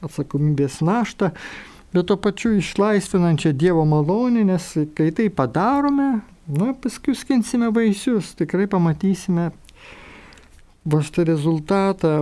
atsakomybės 0.04 0.82
naštą 0.84 1.32
bet 1.92 2.06
tuo 2.08 2.16
pačiu 2.16 2.56
išlaisvinančią 2.56 3.52
Dievo 3.52 3.84
malonę, 3.84 4.44
nes 4.48 4.68
kai 4.96 5.10
tai 5.12 5.28
padarome, 5.28 6.22
na, 6.48 6.72
paskui 6.74 7.14
skinsime 7.14 7.68
vaisius, 7.72 8.32
tikrai 8.38 8.66
pamatysime 8.66 9.50
va 10.84 11.02
šitą 11.04 11.26
rezultatą. 11.28 12.14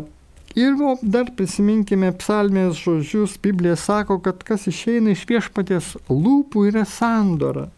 Ir 0.59 0.75
o, 0.83 0.97
dar 1.03 1.31
prisiminkime 1.39 2.11
psalmės 2.19 2.81
žodžius, 2.83 3.37
Biblija 3.39 3.77
sako, 3.79 4.19
kad 4.19 4.43
kas 4.43 4.67
išeina 4.67 5.15
iš 5.15 5.23
viešpatės 5.31 5.93
lūpų 6.11 6.67
yra 6.73 6.83
sandora. 6.83 7.69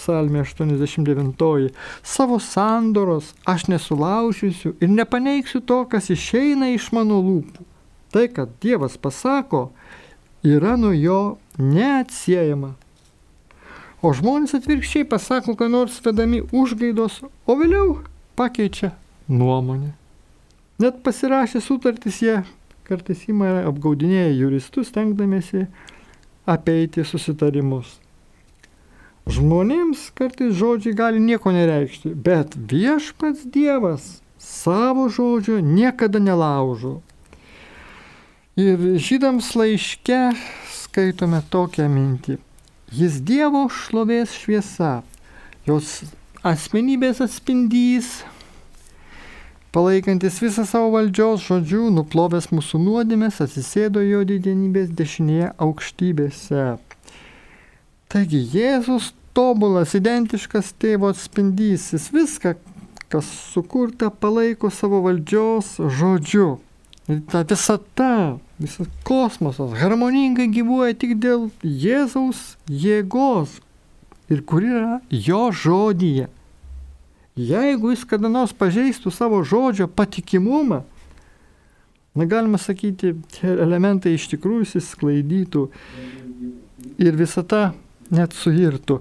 Psalmė 0.00 0.40
89. 0.46 1.74
Savo 2.00 2.38
sandoros 2.40 3.34
aš 3.44 3.66
nesulaužysiu 3.68 4.72
ir 4.80 4.88
nepaneigsiu 4.88 5.60
to, 5.60 5.82
kas 5.92 6.08
išeina 6.08 6.70
iš 6.72 6.88
mano 6.96 7.20
lūpų. 7.20 7.66
Tai, 8.10 8.24
kad 8.32 8.56
Dievas 8.64 8.96
pasako, 8.96 9.68
yra 10.44 10.76
nuo 10.76 10.92
jo 10.92 11.20
neatsiejama. 11.58 12.74
O 14.00 14.14
žmonės 14.16 14.54
atvirkščiai 14.56 15.04
pasako, 15.04 15.54
ką 15.58 15.68
nors 15.68 15.98
vedami 16.04 16.40
užgaidos, 16.56 17.20
o 17.44 17.56
vėliau 17.60 17.98
pakeičia 18.36 18.94
nuomonę. 19.28 19.92
Net 20.80 21.02
pasirašę 21.04 21.60
sutartys 21.60 22.22
jie 22.24 22.38
kartais 22.88 23.26
įma 23.28 23.66
apgaudinėja 23.68 24.32
juristus, 24.34 24.88
tenkdamėsi 24.94 25.66
apeiti 26.48 27.04
susitarimus. 27.04 27.98
Žmonėms 29.30 30.08
kartais 30.16 30.56
žodžiai 30.56 30.96
gali 30.96 31.20
nieko 31.22 31.52
nereikšti, 31.54 32.14
bet 32.16 32.56
viešpats 32.56 33.44
Dievas 33.52 34.22
savo 34.40 35.06
žodžio 35.12 35.60
niekada 35.60 36.18
nelaužo. 36.18 36.98
Ir 38.58 38.80
žydams 38.98 39.52
laiške 39.54 40.32
skaitome 40.74 41.38
tokią 41.52 41.84
mintį. 41.86 42.34
Jis 42.90 43.20
Dievo 43.22 43.68
šlovės 43.70 44.32
šviesa, 44.34 45.04
jos 45.68 46.00
asmenybės 46.42 47.20
atspindys, 47.22 48.08
palaikantis 49.70 50.40
visą 50.42 50.64
savo 50.66 50.88
valdžios 50.96 51.44
žodžių, 51.46 51.92
nuplovęs 51.94 52.50
mūsų 52.50 52.80
nuodėmės, 52.82 53.38
atsisėdo 53.44 54.02
jo 54.02 54.24
didenybės 54.26 54.90
dešinėje 54.98 55.52
aukštybėse. 55.54 56.64
Taigi 58.10 58.40
Jėzus 58.50 59.12
tobulas, 59.30 59.94
identiškas 59.94 60.72
tėvo 60.74 61.12
atspindys, 61.14 61.92
jis 61.94 62.10
viską, 62.10 62.56
kas 63.14 63.30
sukurta, 63.54 64.10
palaiko 64.10 64.72
savo 64.74 65.04
valdžios 65.06 65.76
žodžiu. 66.00 66.48
Ta 67.30 67.42
visata, 67.42 68.38
visas 68.60 68.86
kosmosas 69.02 69.72
harmoningai 69.80 70.46
gyvuoja 70.52 70.94
tik 70.94 71.16
dėl 71.18 71.48
Jėzaus 71.64 72.54
jėgos 72.70 73.56
ir 74.30 74.44
kur 74.46 74.62
yra 74.62 75.00
jo 75.10 75.48
žodyje. 75.50 76.28
Jeigu 77.40 77.90
jis 77.94 78.04
kada 78.06 78.30
nors 78.30 78.52
pažeistų 78.54 79.10
savo 79.14 79.40
žodžio 79.42 79.88
patikimumą, 79.88 80.82
na 82.14 82.26
galima 82.30 82.58
sakyti, 82.58 83.14
elementai 83.42 84.14
iš 84.14 84.28
tikrųjų 84.34 84.68
įsisklaidytų 84.68 85.66
ir 87.00 87.18
visata 87.18 87.72
net 88.10 88.34
suirtų. 88.36 89.00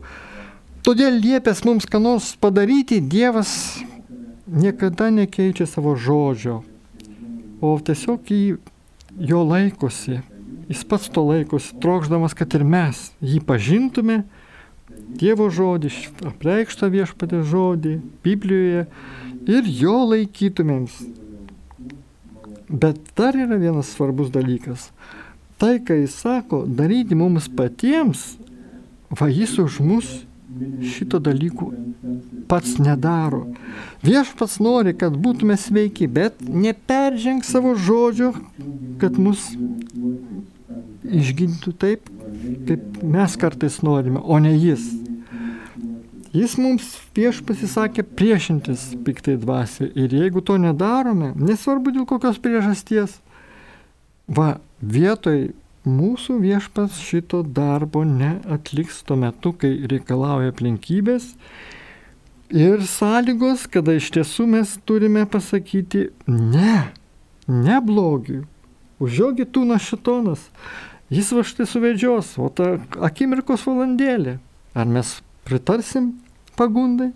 Todėl 0.86 1.20
liepęs 1.20 1.66
mums 1.68 1.86
ką 1.90 2.02
nors 2.02 2.32
padaryti, 2.40 3.02
Dievas 3.02 3.52
niekada 4.48 5.10
nekeičia 5.14 5.68
savo 5.70 5.94
žodžio, 6.00 6.62
o 7.62 7.76
tiesiog 7.84 8.30
jį 8.32 8.58
jo 9.30 9.44
laikosi, 9.48 10.20
jis 10.70 10.84
pats 10.88 11.10
to 11.14 11.24
laikosi, 11.28 11.76
trokšdamas, 11.84 12.36
kad 12.38 12.54
ir 12.58 12.66
mes 12.68 13.10
jį 13.22 13.42
pažintume, 13.46 14.24
Dievo 15.10 15.48
žodį, 15.54 15.90
apreikštą 16.30 16.90
viešpatę 16.94 17.40
žodį 17.46 17.96
Biblijoje 18.26 18.84
ir 19.50 19.70
jo 19.80 19.96
laikytumėms. 20.12 21.00
Bet 22.70 23.00
dar 23.18 23.38
yra 23.38 23.58
vienas 23.58 23.90
svarbus 23.96 24.30
dalykas. 24.34 24.90
Tai, 25.58 25.80
kai 25.86 26.04
jis 26.04 26.20
sako, 26.22 26.62
daryti 26.66 27.18
mums 27.18 27.50
patiems, 27.50 28.38
va 29.10 29.32
jis 29.34 29.58
už 29.62 29.80
mus 29.82 30.12
šito 30.94 31.20
dalykų 31.24 31.68
pats 32.50 32.78
nedaro. 32.82 33.46
Viešpats 34.06 34.58
nori, 34.64 34.96
kad 34.98 35.18
būtume 35.20 35.58
sveiki, 35.60 36.08
bet 36.10 36.40
neperženk 36.42 37.46
savo 37.48 37.76
žodžio, 37.78 38.34
kad 39.02 39.20
mus 39.22 39.52
išgintų 41.10 41.74
taip, 41.80 42.10
kaip 42.68 43.04
mes 43.04 43.38
kartais 43.40 43.80
norime, 43.86 44.22
o 44.22 44.40
ne 44.42 44.56
jis. 44.56 44.84
Jis 46.30 46.54
mums 46.62 46.92
prieš 47.16 47.40
pasisakė 47.46 48.04
priešintis 48.06 48.92
piktai 49.06 49.34
dvasiai 49.42 49.90
ir 49.98 50.14
jeigu 50.14 50.44
to 50.46 50.60
nedarome, 50.62 51.32
nesvarbu 51.38 51.94
dėl 51.96 52.06
kokios 52.10 52.38
priežasties, 52.42 53.16
va, 54.30 54.60
vietoj 54.80 55.50
mūsų 55.88 56.40
viešpas 56.44 57.00
šito 57.04 57.42
darbo 57.44 58.04
neatliks 58.08 59.04
tuo 59.08 59.18
metu, 59.20 59.54
kai 59.56 59.72
reikalauja 59.90 60.52
aplinkybės 60.54 61.32
ir 62.50 62.84
sąlygos, 62.84 63.68
kada 63.72 63.96
iš 63.98 64.10
tiesų 64.16 64.48
mes 64.50 64.76
turime 64.88 65.26
pasakyti 65.30 66.10
ne, 66.28 66.90
ne 67.48 67.80
blogiui. 67.86 68.44
Už 69.00 69.20
jo 69.22 69.30
gitūna 69.38 69.78
šitonas. 69.80 70.50
Jis 71.10 71.32
va 71.34 71.46
štai 71.48 71.66
suvedžios, 71.70 72.36
o 72.38 72.50
ta 72.54 72.76
akimirkos 73.06 73.64
valandėlė. 73.66 74.38
Ar 74.78 74.90
mes 74.90 75.16
pritarsim 75.48 76.12
pagundai 76.60 77.14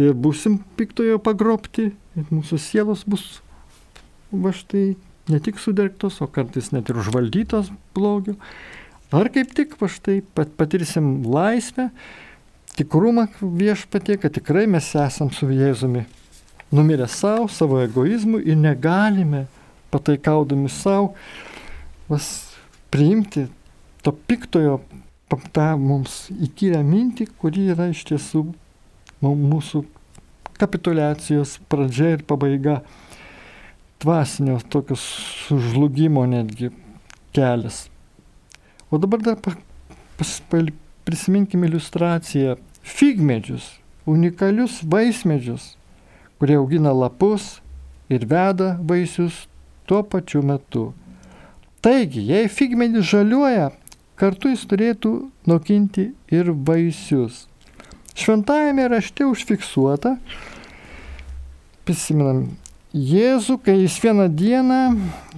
ir 0.00 0.14
busim 0.14 0.60
piktojo 0.78 1.18
pagrobti 1.20 1.90
ir 1.90 2.30
mūsų 2.30 2.58
sielos 2.62 3.02
bus 3.04 3.40
va 4.30 4.54
štai 4.54 4.94
ne 5.30 5.40
tik 5.42 5.60
sudirktos, 5.62 6.20
o 6.24 6.28
kartais 6.30 6.70
net 6.74 6.90
ir 6.90 7.00
užvaldytos 7.00 7.70
blogių. 7.96 8.36
Ar 9.14 9.30
kaip 9.34 9.54
tik 9.56 9.74
va 9.80 9.88
štai 9.90 10.20
pat, 10.36 10.52
patirsim 10.58 11.24
laisvę, 11.26 11.88
tikrumą 12.78 13.26
viešpatie, 13.42 14.18
kad 14.22 14.34
tikrai 14.36 14.68
mes 14.70 14.92
esam 14.94 15.32
su 15.34 15.48
Jėzumi 15.50 16.04
numirę 16.70 17.08
savo, 17.10 17.48
savo 17.50 17.80
egoizmu 17.82 18.38
ir 18.38 18.58
negalime 18.58 19.46
pataikaudami 19.90 20.70
savo 20.70 21.14
priimti 22.90 23.46
to 24.02 24.12
piktojo 24.12 24.80
tą 25.54 25.76
mums 25.78 26.26
įkyrę 26.34 26.80
mintį, 26.82 27.28
kuri 27.38 27.68
yra 27.70 27.90
iš 27.92 28.02
tiesų 28.08 28.42
mūsų 29.22 29.84
kapitulacijos 30.58 31.58
pradžia 31.70 32.16
ir 32.16 32.24
pabaiga, 32.26 32.80
dvasinio 34.00 34.58
tokio 34.68 34.96
sužlugimo 34.96 36.26
netgi 36.26 36.70
kelias. 37.32 37.90
O 38.90 38.98
dabar 38.98 39.20
dar 39.20 39.36
pas, 40.16 40.42
prisiminkime 41.04 41.66
iliustraciją. 41.66 42.56
Figmedžius, 42.82 43.66
unikalius 44.06 44.80
vaismedžius, 44.82 45.76
kurie 46.38 46.56
augina 46.56 46.92
lapus 46.92 47.60
ir 48.08 48.24
veda 48.26 48.78
vaisius 48.80 49.46
tuo 49.86 50.02
pačiu 50.02 50.42
metu. 50.42 50.92
Taigi, 51.80 52.22
jei 52.32 52.48
figmedis 52.48 53.04
žaliuoja, 53.12 53.70
kartu 54.16 54.50
jis 54.52 54.64
turėtų 54.68 55.12
nokinti 55.48 56.10
ir 56.32 56.50
vaisius. 56.52 57.46
Šventajame 58.16 58.88
rašte 58.92 59.24
užfiksuota, 59.28 60.16
prisimenam, 61.88 62.48
Jėzų, 62.90 63.60
kai 63.62 63.76
jis 63.84 64.00
vieną 64.02 64.26
dieną 64.34 64.80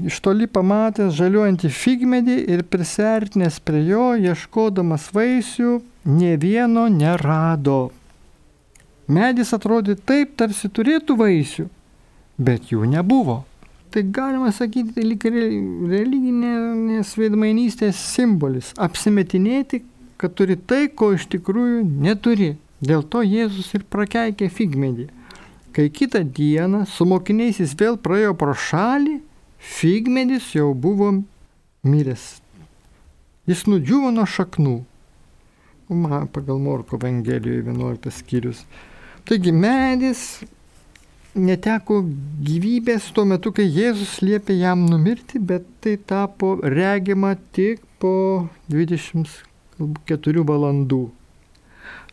iš 0.08 0.22
toli 0.24 0.48
pamatęs 0.48 1.12
žaliuojantį 1.18 1.68
figmedį 1.68 2.38
ir 2.54 2.64
prisertinęs 2.64 3.60
prie 3.60 3.82
jo, 3.90 4.14
ieškodamas 4.16 5.10
vaisių, 5.12 5.76
ne 6.08 6.32
vieno 6.40 6.88
nerado. 6.88 7.92
Medis 9.06 9.52
atrodė 9.52 9.98
taip, 10.00 10.32
tarsi 10.40 10.72
turėtų 10.72 11.18
vaisių, 11.20 11.68
bet 12.40 12.72
jų 12.72 12.88
nebuvo 12.88 13.42
tai 13.92 14.02
galima 14.02 14.50
sakyti, 14.52 14.94
tai 14.96 15.04
lyg 15.04 15.24
religinės 15.92 17.12
veidmainystės 17.20 17.98
simbolis- 18.14 18.72
apsimetinėti, 18.86 19.82
kad 20.16 20.34
turi 20.34 20.56
tai, 20.56 20.88
ko 20.88 21.12
iš 21.12 21.26
tikrųjų 21.34 21.84
neturi. 22.06 22.56
Dėl 22.82 23.04
to 23.04 23.20
Jėzus 23.22 23.74
ir 23.76 23.84
prakeikė 23.84 24.48
figmedį. 24.50 25.08
Kai 25.72 25.88
kitą 25.90 26.20
dieną 26.24 26.84
su 26.86 27.06
mokiniais 27.08 27.60
jis 27.62 27.72
vėl 27.80 27.96
praėjo 27.96 28.34
pro 28.36 28.52
šalį, 28.52 29.18
figmedis 29.58 30.50
jau 30.56 30.72
buvo 30.76 31.10
miręs. 31.82 32.42
Jis 33.48 33.64
nudžiuvo 33.66 34.10
nuo 34.14 34.26
šaknų. 34.28 34.74
Man 35.92 36.28
pagal 36.32 36.60
Morko 36.62 36.96
Evangelijoje 36.96 37.64
11 37.64 38.12
skyrius. 38.18 38.62
Taigi 39.28 39.52
medis 39.52 40.42
neteko 41.34 42.02
gyvybės 42.44 43.08
tuo 43.16 43.24
metu, 43.28 43.52
kai 43.56 43.64
Jėzus 43.64 44.18
liepė 44.24 44.56
jam 44.58 44.84
numirti, 44.88 45.40
bet 45.40 45.64
tai 45.80 45.96
tapo 45.96 46.54
regima 46.62 47.34
tik 47.56 47.80
po 48.02 48.48
24 48.68 50.46
valandų. 50.48 51.02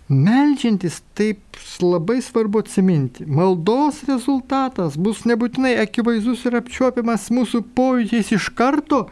Meldžiantis 0.10 1.04
taip 1.14 1.58
labai 1.82 2.18
svarbu 2.26 2.64
atsiminti. 2.64 3.28
Maldos 3.30 4.02
rezultatas 4.08 4.96
bus 4.98 5.22
nebūtinai 5.30 5.76
akivaizdus 5.84 6.48
ir 6.50 6.58
apčiuopiamas 6.58 7.28
mūsų 7.30 7.62
pojūčiais 7.78 8.32
iš 8.34 8.48
karto, 8.58 9.04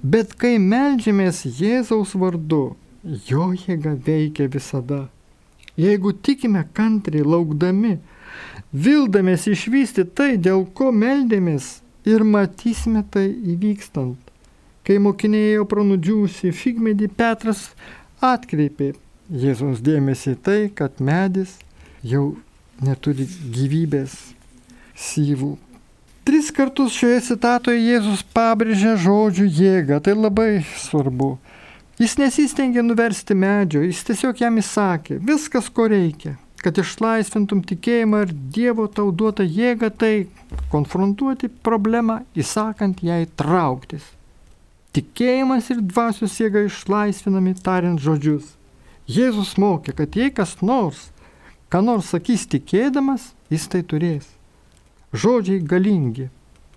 bet 0.00 0.32
kai 0.40 0.54
meldžiamės 0.56 1.42
Jėzaus 1.58 2.16
vardu, 2.16 2.62
jo 3.28 3.50
jėga 3.52 3.92
veikia 4.06 4.48
visada. 4.48 5.02
Jeigu 5.76 6.14
tikime 6.16 6.64
kantriai 6.72 7.28
laukdami, 7.28 7.98
Vildamės 8.72 9.44
išvysti 9.52 10.06
tai, 10.16 10.38
dėl 10.40 10.64
ko 10.72 10.88
meldėmės 10.96 11.82
ir 12.08 12.24
matysime 12.24 13.04
tai 13.04 13.28
įvykstant. 13.28 14.16
Kai 14.82 14.96
mokiniai 14.96 15.52
ėjo 15.52 15.68
pranudžiūsi 15.68 16.56
figmedį, 16.56 17.12
Petras 17.20 17.68
atkreipė 18.24 18.94
Jėzaus 19.32 19.80
dėmesį 19.80 20.36
tai, 20.44 20.60
kad 20.68 21.00
medis 21.00 21.56
jau 22.04 22.34
neturi 22.84 23.24
gyvybės 23.26 24.14
syvų. 24.98 25.54
Tris 26.22 26.52
kartus 26.54 26.94
šioje 26.94 27.22
citatoje 27.32 27.80
Jėzus 27.80 28.22
pabrėžia 28.34 28.94
žodžių 29.00 29.48
jėgą, 29.48 29.98
tai 30.04 30.14
labai 30.14 30.62
svarbu. 30.84 31.34
Jis 31.98 32.14
nesistengė 32.20 32.84
nuversti 32.84 33.34
medžio, 33.34 33.82
jis 33.86 34.04
tiesiog 34.06 34.44
jam 34.44 34.60
įsakė, 34.62 35.18
viskas 35.22 35.68
ko 35.72 35.88
reikia 35.90 36.36
kad 36.62 36.78
išlaisvintum 36.78 37.62
tikėjimą 37.66 38.22
ir 38.26 38.32
Dievo 38.54 38.86
tau 38.86 39.10
duotą 39.10 39.42
jėgą, 39.42 39.90
tai 39.90 40.28
konfrontuoti 40.70 41.50
problemą, 41.66 42.22
įsakant 42.38 43.02
jai 43.02 43.24
trauktis. 43.38 44.04
Tikėjimas 44.94 45.70
ir 45.72 45.80
dvasios 45.82 46.36
jėga 46.38 46.66
išlaisvinami 46.68 47.56
tariant 47.64 48.00
žodžius. 48.02 48.46
Jėzus 49.10 49.56
mokė, 49.58 49.96
kad 49.98 50.14
jei 50.14 50.30
kas 50.30 50.60
nors, 50.62 51.10
ką 51.72 51.82
nors 51.82 52.12
sakys 52.14 52.46
tikėdamas, 52.46 53.32
jis 53.50 53.66
tai 53.68 53.82
turės. 53.82 54.28
Žodžiai 55.12 55.64
galingi. 55.66 56.28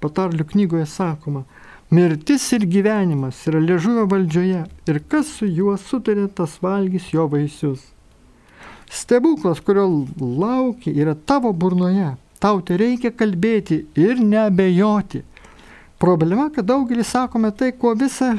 Patarlių 0.01 0.45
knygoje 0.49 0.85
sakoma, 0.89 1.45
mirtis 1.93 2.47
ir 2.57 2.65
gyvenimas 2.65 3.37
yra 3.47 3.61
liežuvio 3.61 4.07
valdžioje 4.09 4.65
ir 4.89 4.99
kas 5.09 5.29
su 5.37 5.47
juo 5.47 5.77
sutarė, 5.77 6.27
tas 6.27 6.57
valgys 6.61 7.11
jo 7.13 7.27
vaisius. 7.31 7.85
Stebuklas, 8.91 9.61
kurio 9.61 9.87
lauki, 10.19 10.91
yra 10.91 11.15
tavo 11.15 11.53
burnoje. 11.53 12.15
Tau 12.41 12.59
tai 12.61 12.77
reikia 12.81 13.13
kalbėti 13.15 13.85
ir 13.97 14.19
nebejoti. 14.21 15.23
Problema, 16.01 16.49
kad 16.53 16.67
daugelis 16.67 17.13
sakome 17.15 17.49
tai, 17.55 17.71
ko 17.71 17.93
visą, 17.97 18.33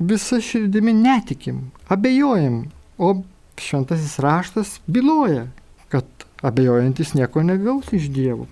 visą 0.00 0.40
širdimi 0.42 0.92
netikim, 0.98 1.62
abejojam, 1.88 2.64
o 2.98 3.22
šventasis 3.60 4.18
raštas 4.18 4.80
byloja, 4.86 5.46
kad 5.88 6.04
abejojantis 6.42 7.14
nieko 7.14 7.42
negaus 7.42 7.92
iš 7.96 8.10
dievų. 8.12 8.46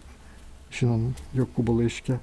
Žinom, 0.72 1.12
Jokūbo 1.36 1.74
laiške. 1.80 2.18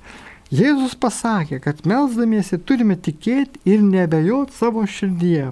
Jėzus 0.49 0.95
pasakė, 0.97 1.59
kad 1.61 1.83
melzdamiesi 1.85 2.57
turime 2.57 2.95
tikėti 2.97 3.61
ir 3.69 3.83
nebejoti 3.85 4.55
savo 4.57 4.85
širdyje. 4.89 5.51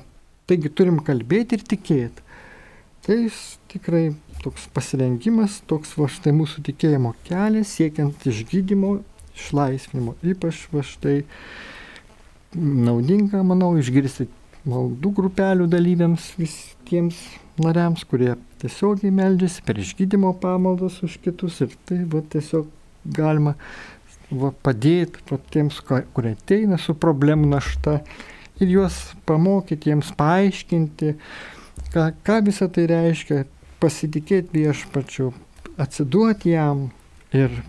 Taigi 0.49 0.71
turim 0.73 0.97
kalbėti 1.05 1.59
ir 1.59 1.65
tikėti. 1.69 2.23
Tai 3.05 3.17
tikrai 3.69 4.07
toks 4.41 4.65
pasirengimas, 4.73 5.61
toks 5.69 5.93
va 5.99 6.07
štai 6.11 6.33
mūsų 6.35 6.63
tikėjimo 6.71 7.13
kelias 7.27 7.75
siekiant 7.77 8.25
išgydymo, 8.25 8.97
išlaisvinimo. 9.37 10.15
Ypač 10.25 10.65
va 10.73 10.81
štai 10.85 11.19
naudinga, 12.57 13.43
manau, 13.45 13.75
išgirsti 13.77 14.27
maldų 14.67 15.11
grupelių 15.19 15.67
dalyviams 15.71 16.31
visiems 16.39 17.19
nariams, 17.63 18.03
kurie 18.07 18.35
tiesiogiai 18.61 19.13
meldžiasi 19.13 19.63
per 19.65 19.79
išgydymo 19.81 20.33
pamaldas 20.41 20.99
už 21.05 21.17
kitus 21.23 21.61
ir 21.65 21.73
tai 21.89 22.03
va 22.09 22.21
tiesiog 22.21 22.67
galima 23.17 23.55
va, 24.29 24.51
padėti 24.51 25.23
va, 25.31 25.39
tiems, 25.53 25.79
kurie 25.87 26.35
ateina 26.35 26.79
su 26.81 26.95
problemų 26.97 27.49
našta 27.53 28.01
ir 28.61 28.73
juos 28.73 28.97
pamokyti, 29.29 29.91
jiems 29.91 30.11
paaiškinti, 30.17 31.13
ką, 31.93 32.09
ką 32.25 32.41
visą 32.49 32.69
tai 32.73 32.87
reiškia, 32.89 33.45
pasitikėti 33.81 34.63
viešpačiu, 34.63 35.31
atsiduoti 35.77 36.55
jam 36.55 36.87
ir 37.35 37.61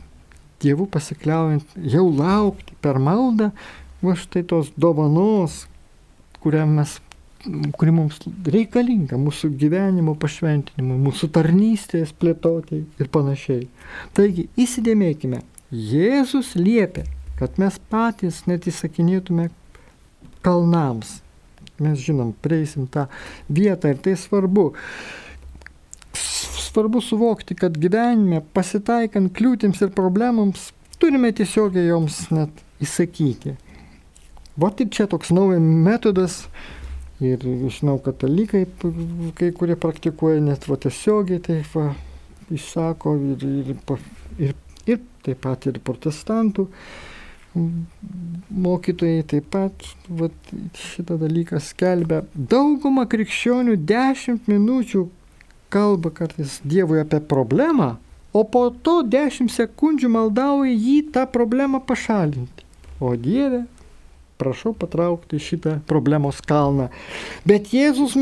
Dievu 0.59 0.89
pasikliaujant, 0.91 1.77
jau 1.87 2.09
laukti 2.11 2.75
per 2.83 2.97
maldą, 2.99 3.53
va 4.03 4.15
štai 4.19 4.41
tos 4.51 4.73
dovanos, 4.75 5.69
kurią 6.43 6.67
mes 6.71 6.99
kuri 7.79 7.93
mums 7.95 8.19
reikalinga 8.51 9.19
mūsų 9.21 9.53
gyvenimo 9.61 10.15
pašventinimui, 10.19 10.99
mūsų 11.07 11.31
tarnystės 11.37 12.11
plėtoti 12.19 12.83
ir 12.99 13.11
panašiai. 13.15 13.69
Taigi 14.17 14.49
įsidėmėkime, 14.59 15.45
Jėzus 15.69 16.55
liepia, 16.57 17.05
kad 17.39 17.59
mes 17.61 17.77
patys 17.93 18.43
net 18.49 18.67
įsakinėtume 18.71 19.51
kalnams. 20.45 21.19
Mes 21.79 22.01
žinom, 22.03 22.33
prieisim 22.43 22.89
tą 22.91 23.07
vietą 23.53 23.93
ir 23.93 24.01
tai 24.03 24.17
svarbu. 24.19 24.73
Svarbu 26.19 27.03
suvokti, 27.05 27.55
kad 27.59 27.77
gyvenime 27.79 28.41
pasitaikant 28.57 29.31
kliūtims 29.37 29.85
ir 29.85 29.93
problemams 29.95 30.71
turime 30.99 31.31
tiesiogiai 31.37 31.87
joms 31.93 32.25
net 32.35 32.65
įsakyti. 32.83 33.55
Va 34.59 34.73
ir 34.79 34.91
čia 34.91 35.07
toks 35.11 35.31
naujas 35.35 35.63
metodas, 35.63 36.43
Ir 37.19 37.43
žinau, 37.43 37.97
katalikai, 37.99 38.61
kai 39.35 39.49
kurie 39.51 39.75
praktikuoja 39.75 40.39
net 40.39 40.69
va 40.71 40.77
tiesiogiai, 40.79 41.41
tai 41.43 41.57
va, 41.73 41.89
išsako 42.55 43.15
ir, 43.33 43.43
ir, 43.43 43.73
ir, 44.39 44.53
ir 44.87 45.01
taip 45.27 45.41
pat 45.43 45.67
ir 45.67 45.81
protestantų 45.83 46.69
mokytojai 48.55 49.25
taip 49.27 49.49
pat 49.51 49.87
va, 50.21 50.29
šitą 50.79 51.17
dalyką 51.19 51.59
skelbia. 51.65 52.23
Dauguma 52.35 53.07
krikščionių 53.11 53.75
10 53.89 54.47
minučių 54.51 55.07
kalba 55.75 56.13
kartais 56.15 56.61
Dievui 56.63 57.01
apie 57.03 57.19
problemą, 57.33 57.97
o 58.31 58.45
po 58.45 58.69
to 58.71 59.01
10 59.03 59.51
sekundžių 59.53 60.13
maldauja 60.13 60.71
jį 60.71 61.01
tą 61.17 61.27
problemą 61.35 61.83
pašalinti. 61.83 62.67
O 63.03 63.17
Dieve, 63.19 63.65
prašau 64.39 64.75
patraukti 64.79 65.41
šitą 65.43 65.79
problemos 65.91 66.41
kalną. 66.47 66.89
Bet 67.49 67.73
Jėzus, 67.75 68.17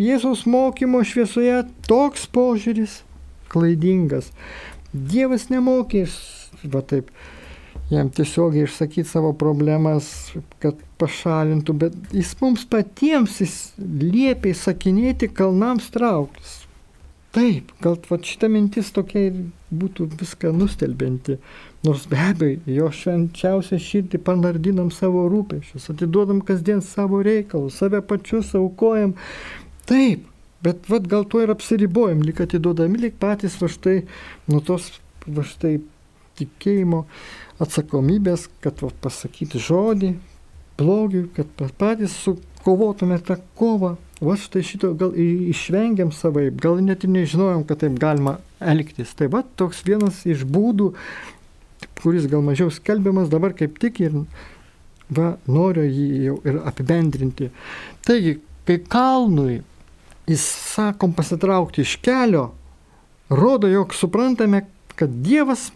Jėzus 0.00 0.46
mokymo 0.50 1.02
šviesoje 1.06 1.62
toks 1.88 2.26
požiūris 2.34 3.00
klaidingas. 3.50 4.30
Dievas 4.92 5.48
nemokė, 5.50 6.04
va 6.70 6.82
taip, 6.82 7.10
jam 7.90 8.10
tiesiogiai 8.10 8.66
išsakyti 8.66 9.08
savo 9.08 9.32
problemas, 9.38 10.10
kad 10.62 10.78
pašalintų, 11.00 11.76
bet 11.84 12.14
jis 12.14 12.34
mums 12.42 12.66
patiems 12.70 13.38
jis 13.42 13.56
liepia 13.78 14.54
įsakinėti 14.54 15.30
kalnams 15.34 15.90
trauktis. 15.94 16.60
Taip, 17.30 17.70
gal 17.78 17.94
va, 18.08 18.18
šita 18.26 18.48
mintis 18.50 18.90
tokia 18.90 19.28
ir 19.28 19.36
būtų 19.70 20.08
viską 20.18 20.50
nustelbinti. 20.50 21.36
Nors 21.82 22.04
be 22.10 22.18
abejo, 22.20 22.60
jo 22.68 22.88
švenčiausią 22.92 23.78
širdį 23.80 24.18
panardinam 24.24 24.90
savo 24.92 25.22
rūpešius, 25.32 25.86
atiduodam 25.94 26.42
kasdien 26.44 26.82
savo 26.84 27.22
reikalus, 27.24 27.78
save 27.80 28.02
pačius 28.04 28.50
aukojam. 28.58 29.14
Taip, 29.88 30.26
bet 30.60 30.90
vad 30.92 31.08
gal 31.08 31.24
to 31.24 31.40
ir 31.40 31.52
apsiribojam, 31.54 32.20
lik 32.26 32.42
atiduodami, 32.44 33.00
lik 33.06 33.16
patys 33.22 33.56
va 33.62 33.70
štai 33.72 34.02
nuo 34.50 34.60
tos 34.60 34.90
va 35.24 35.46
štai 35.46 35.78
tikėjimo 36.40 37.06
atsakomybės, 37.64 38.46
kad 38.64 38.84
va, 38.84 38.92
pasakyti 39.00 39.60
žodį 39.60 40.14
blogiui, 40.80 41.26
kad 41.36 41.48
patys 41.80 42.14
sukovotume 42.24 43.20
tą 43.24 43.40
kovą. 43.56 43.96
Va 44.20 44.36
štai 44.36 44.60
šito 44.68 44.92
gal 45.00 45.14
išvengiam 45.16 46.10
savaip, 46.12 46.58
gal 46.60 46.76
net 46.84 47.06
ir 47.06 47.12
nežinojom, 47.14 47.64
kad 47.64 47.80
taip 47.80 47.96
galima 48.00 48.36
elgtis. 48.60 49.14
Tai 49.16 49.30
va 49.32 49.40
toks 49.56 49.80
vienas 49.86 50.26
iš 50.28 50.44
būdų 50.44 50.90
kuris 52.02 52.28
gal 52.30 52.44
mažiau 52.44 52.70
skelbiamas, 52.72 53.30
dabar 53.32 53.54
kaip 53.56 53.78
tik 53.82 54.00
ir 54.04 54.16
va, 55.10 55.34
noriu 55.50 55.84
jį 55.86 56.06
jau 56.26 56.38
ir 56.48 56.60
apibendrinti. 56.66 57.50
Taigi, 58.06 58.38
kai 58.68 58.78
kalnui 58.90 59.60
jis 60.30 60.44
sakom 60.74 61.14
pasitraukti 61.16 61.82
iš 61.82 61.96
kelio, 62.04 62.50
rodo, 63.30 63.68
jog 63.70 63.94
suprantame, 63.94 64.64
kad 64.98 65.12
Dievas 65.24 65.70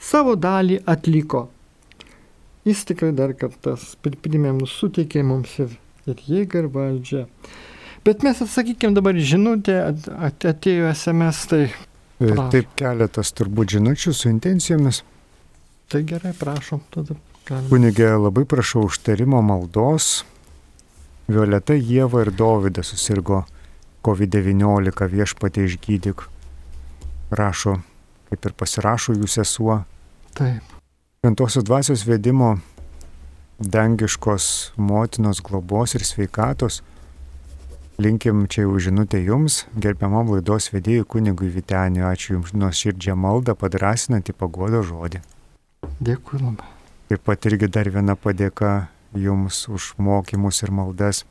savo 0.00 0.34
dalį 0.36 0.80
atliko. 0.90 1.48
Jis 2.64 2.84
tikrai 2.88 3.12
dar 3.12 3.34
kartas 3.36 3.92
primėm, 4.00 4.62
suteikė 4.68 5.22
mums 5.26 5.52
ir, 5.60 5.74
ir 6.08 6.20
jėgą 6.28 6.64
ir 6.64 6.70
valdžią. 6.72 7.24
Bet 8.04 8.24
mes 8.24 8.40
atsakykime 8.44 8.96
dabar 8.96 9.16
žinutę, 9.16 9.80
atėjo 10.44 10.88
SMS, 10.92 11.44
tai... 11.48 11.64
Prašom. 12.14 12.50
Taip 12.52 12.68
keletas 12.78 13.32
turbūt 13.36 13.74
žinučių 13.74 14.12
su 14.14 14.28
intencijomis. 14.30 15.02
Tai 15.94 16.02
gerai, 16.02 16.32
prašom, 16.34 16.80
tada 16.90 17.14
galime. 17.46 17.68
Kunigė, 17.70 18.08
labai 18.18 18.42
prašau 18.50 18.88
užtarimo 18.88 19.38
maldos. 19.46 20.24
Violeta, 21.30 21.76
Jėva 21.78 22.24
ir 22.24 22.32
Dovydas 22.34 22.88
susirgo 22.90 23.44
COVID-19 24.02 25.06
viešpatė 25.12 25.68
išgydyk. 25.68 26.24
Rašo, 27.38 27.76
kaip 28.26 28.48
ir 28.50 28.56
pasirašo 28.58 29.14
jų 29.14 29.30
sesuo. 29.30 29.76
Taip. 30.34 30.72
Šventosios 31.22 31.62
dvasios 31.68 32.02
vedimo, 32.08 32.56
dangiškos 33.62 34.48
motinos 34.74 35.38
globos 35.46 35.94
ir 35.94 36.02
sveikatos. 36.02 36.80
Linkim 38.02 38.48
čia 38.50 38.64
jau 38.64 38.82
žinutę 38.82 39.22
jums, 39.22 39.60
gerbiamam 39.78 40.34
laidos 40.34 40.72
vedėjui 40.74 41.06
kunigui 41.06 41.52
Viteniu, 41.54 42.08
ačiū 42.10 42.40
jums 42.40 42.50
nuo 42.58 42.72
širdžią 42.74 43.14
maldą, 43.14 43.54
padrasinantį 43.54 44.34
pagodo 44.42 44.82
žodį. 44.82 45.22
Dėkui 46.02 46.40
labai. 46.40 46.66
Taip 47.08 47.22
pat 47.26 47.46
irgi 47.46 47.68
dar 47.70 47.90
viena 47.92 48.16
padėka 48.16 48.88
Jums 49.14 49.68
už 49.70 49.92
mokymus 50.02 50.62
ir 50.64 50.72
maldas. 50.74 51.22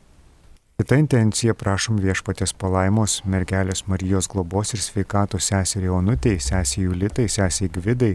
Kita 0.80 0.96
intencija 0.98 1.54
prašom 1.54 2.00
viešpatės 2.02 2.54
palaimos, 2.58 3.20
mergelės 3.30 3.84
Marijos 3.92 4.30
globos 4.32 4.74
ir 4.74 4.82
sveikatos 4.82 5.50
seseriai 5.52 5.92
Onutei, 5.94 6.40
sesiai 6.40 6.86
Julitai, 6.88 7.28
sesiai 7.30 7.70
Gvidai, 7.70 8.14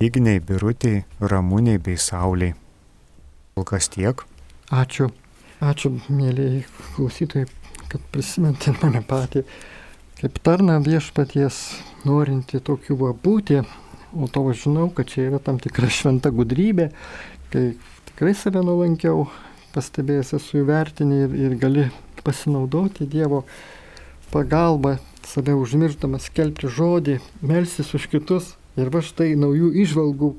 Igniai, 0.00 0.42
Birutiai, 0.44 1.04
Ramūniai 1.20 1.80
bei 1.80 1.96
Sauliai. 1.96 2.54
Kol 3.56 3.64
kas 3.64 3.88
tiek. 3.88 4.20
Ačiū. 4.70 5.08
Ačiū, 5.64 5.94
mėlyjei 6.12 6.66
klausytojai, 6.94 7.48
kad 7.88 8.04
prisiminti 8.12 8.76
mane 8.82 9.00
patį 9.08 9.46
kaip 10.16 10.38
tarną 10.44 10.78
viešpaties, 10.84 11.56
norinti 12.08 12.60
tokiu 12.64 12.96
būti 12.96 13.60
o 14.14 14.28
to 14.30 14.44
žinau, 14.52 14.90
kad 14.94 15.10
čia 15.10 15.30
yra 15.30 15.40
tam 15.42 15.58
tikra 15.62 15.90
šventa 15.92 16.30
gudrybė, 16.34 16.90
kai 17.52 17.66
tikrai 18.10 18.34
save 18.38 18.62
nulankiau, 18.64 19.26
pastebėjęs 19.74 20.36
esu 20.38 20.62
įvertinį 20.62 21.18
ir, 21.24 21.36
ir 21.46 21.58
gali 21.60 21.88
pasinaudoti 22.26 23.06
Dievo 23.10 23.44
pagalbą, 24.32 24.96
save 25.26 25.54
užmiršdamas 25.58 26.30
kelti 26.34 26.70
žodį, 26.70 27.20
melsis 27.42 27.92
už 27.96 28.08
kitus. 28.12 28.54
Ir 28.76 28.90
va 28.92 29.00
štai 29.00 29.30
naujų 29.40 29.70
išvalgų 29.86 30.34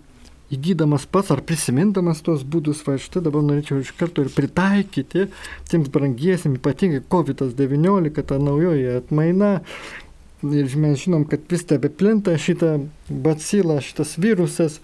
įgydamas 0.53 1.08
pats 1.12 1.32
ar 1.34 1.41
prisimindamas 1.43 2.21
tos 2.23 2.43
būdus, 2.47 2.84
va 2.88 2.95
štai 3.01 3.23
dabar 3.25 3.43
norėčiau 3.43 3.82
iš 3.82 3.91
karto 3.97 4.23
ir 4.23 4.32
pritaikyti 4.32 5.27
tiems 5.71 5.89
brangiesiam, 5.91 6.56
ypatingai 6.60 7.01
COVID-19, 7.12 8.23
ta 8.30 8.38
naujoji 8.39 8.99
atmaina, 9.01 9.58
ir 10.43 10.76
mes 10.78 11.00
žinom, 11.02 11.26
kad 11.30 11.45
vis 11.50 11.65
tebe 11.69 11.89
plinta 11.89 12.36
šitą 12.38 12.76
bacilą, 13.10 13.80
šitas 13.82 14.15
virusas. 14.21 14.80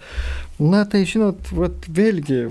Na 0.58 0.84
tai 0.88 1.04
žinot, 1.08 1.52
vat, 1.54 1.86
vėlgi 1.90 2.48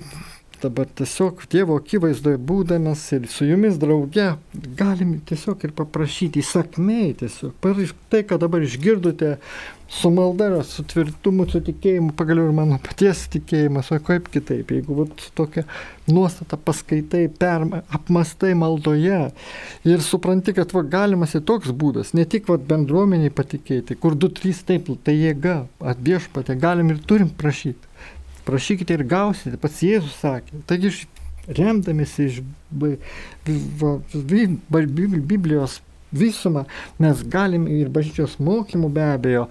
dabar 0.63 0.88
tiesiog 0.99 1.43
Dievo 1.52 1.78
akivaizdoje 1.80 2.39
būdamas 2.49 3.04
ir 3.17 3.28
su 3.32 3.47
jumis 3.49 3.78
drauge 3.82 4.32
galim 4.80 5.17
tiesiog 5.30 5.63
ir 5.67 5.76
paprašyti 5.78 6.41
įsakmei 6.43 7.13
tiesiog. 7.19 7.56
Tai, 8.10 8.21
ką 8.30 8.39
dabar 8.41 8.63
išgirdote, 8.65 9.38
su 9.93 10.10
malda, 10.10 10.63
su 10.63 10.84
tvirtumu, 10.89 11.45
su 11.49 11.62
tikėjimu, 11.63 12.13
pagaliau 12.17 12.49
ir 12.49 12.56
mano 12.58 12.80
paties 12.82 13.28
tikėjimas, 13.34 13.91
o 13.93 13.99
kaip 14.02 14.30
kitaip, 14.34 14.71
jeigu 14.73 14.97
vat, 14.97 15.26
tokia 15.38 15.65
nuostata 16.10 16.58
paskaitai, 16.58 17.28
per, 17.39 17.67
apmastai 17.93 18.54
maldoje 18.58 19.19
ir 19.89 20.06
supranti, 20.06 20.56
kad 20.58 20.73
va, 20.73 20.82
galimas 20.97 21.38
ir 21.38 21.45
toks 21.45 21.73
būdas, 21.78 22.15
ne 22.17 22.26
tik 22.30 22.49
va, 22.49 22.58
bendruomeniai 22.58 23.34
patikėti, 23.34 23.99
kur 23.99 24.17
du, 24.17 24.32
trys 24.34 24.63
taip, 24.65 24.89
tai 25.06 25.17
jėga, 25.19 25.63
atviešpatė, 25.93 26.58
galim 26.60 26.93
ir 26.93 27.04
turim 27.10 27.30
prašyti. 27.30 27.92
Prašykite 28.47 28.97
ir 28.97 29.06
gausite, 29.08 29.58
pats 29.62 29.82
Jėzus 29.86 30.19
sakė. 30.19 30.63
Taigi 30.67 30.91
remdamėsi 31.47 32.27
iš 32.29 32.41
Biblijos 35.32 35.79
visumą 36.13 36.65
mes 37.03 37.23
galim 37.36 37.67
ir 37.67 37.89
bažnyčios 37.91 38.38
mokymų 38.39 38.89
be 38.93 39.06
abejo 39.15 39.47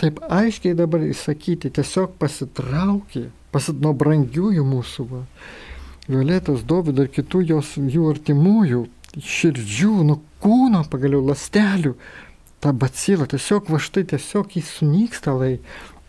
taip 0.00 0.20
aiškiai 0.28 0.76
dabar 0.76 1.04
įsakyti, 1.06 1.70
tiesiog 1.72 2.16
pasitraukė, 2.20 3.26
pasit 3.52 3.80
nuo 3.80 3.94
brangiųjų 3.96 4.64
mūsų, 4.66 5.08
va, 5.12 5.22
Violetos, 6.06 6.62
Dovido 6.62 7.02
ir 7.02 7.10
kitų 7.10 7.40
jos, 7.48 7.72
jų 7.80 8.10
artimųjų, 8.12 8.84
širdžių, 9.16 9.94
nuo 10.06 10.20
kūno, 10.44 10.84
pagaliau 10.92 11.24
lastelių, 11.26 11.96
ta 12.62 12.70
bacila 12.76 13.26
tiesiog 13.30 13.72
va 13.72 13.80
štai 13.82 14.04
tiesiog 14.12 14.54
jis 14.54 14.70
sunyksta 14.78 15.34
lai. 15.34 15.56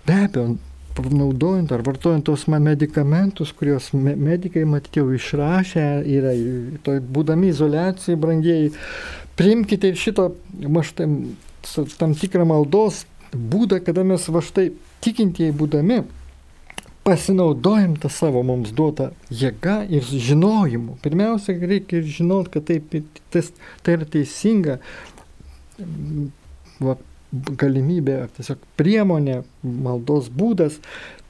Be 0.05 0.19
abejo, 0.27 0.57
naudojant 1.05 1.71
ar 1.71 1.83
vartojant 1.85 2.25
tos 2.25 2.47
medikamentus, 2.47 3.53
kuriuos 3.55 3.91
me 3.93 4.15
medikai 4.15 4.65
matyti 4.65 5.01
jau 5.01 5.11
išrašę 5.15 5.85
yra, 6.17 6.33
to, 6.83 6.97
būdami 7.01 7.51
izolacijai, 7.53 8.17
brangieji, 8.19 8.71
priimkite 9.39 9.93
ir 9.93 9.99
šito, 9.99 10.29
va 10.65 10.83
štai, 10.85 11.09
tam 11.97 12.15
tikrą 12.17 12.47
maldos 12.49 13.05
būdą, 13.33 13.81
kada 13.85 14.05
mes 14.07 14.27
va 14.31 14.41
štai 14.43 14.71
tikintieji 15.05 15.55
būdami 15.57 16.01
pasinaudojam 17.07 17.93
tą 18.03 18.09
savo 18.11 18.41
mums 18.43 18.73
duotą 18.75 19.11
jėgą 19.31 19.77
ir 19.95 20.03
žinojimu. 20.03 20.97
Pirmiausia, 21.03 21.55
reikia 21.55 22.01
žinot, 22.03 22.49
kad 22.51 22.65
taip, 22.67 22.97
tas, 23.31 23.53
tai 23.83 23.95
yra 23.95 24.07
teisinga 24.11 24.75
va, 26.83 26.97
galimybė, 27.31 28.21
tiesiog 28.37 28.63
priemonė, 28.79 29.41
maldos 29.63 30.29
būdas 30.33 30.79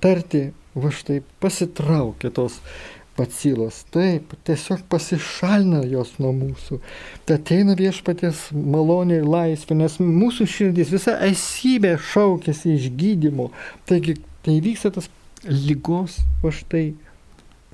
tarti, 0.04 0.52
va 0.78 0.92
štai 0.94 1.24
pasitraukia 1.42 2.30
tos 2.34 2.60
pacilos, 3.18 3.82
taip, 3.90 4.36
tiesiog 4.46 4.84
pasišalina 4.92 5.82
jos 5.90 6.14
nuo 6.22 6.32
mūsų. 6.38 6.78
Tai 7.26 7.40
ateina 7.40 7.74
viešpatės 7.80 8.48
malonė 8.54 9.24
ir 9.24 9.30
laisvė, 9.30 9.80
nes 9.80 9.98
mūsų 10.04 10.46
širdis, 10.54 10.94
visa 10.94 11.18
esybė 11.26 11.96
šaukėsi 12.12 12.76
išgydymo. 12.76 13.50
Taigi 13.90 14.20
tai 14.46 14.60
vyksta 14.62 14.94
tas 14.94 15.10
lygos, 15.48 16.20
va 16.44 16.54
štai, 16.54 16.92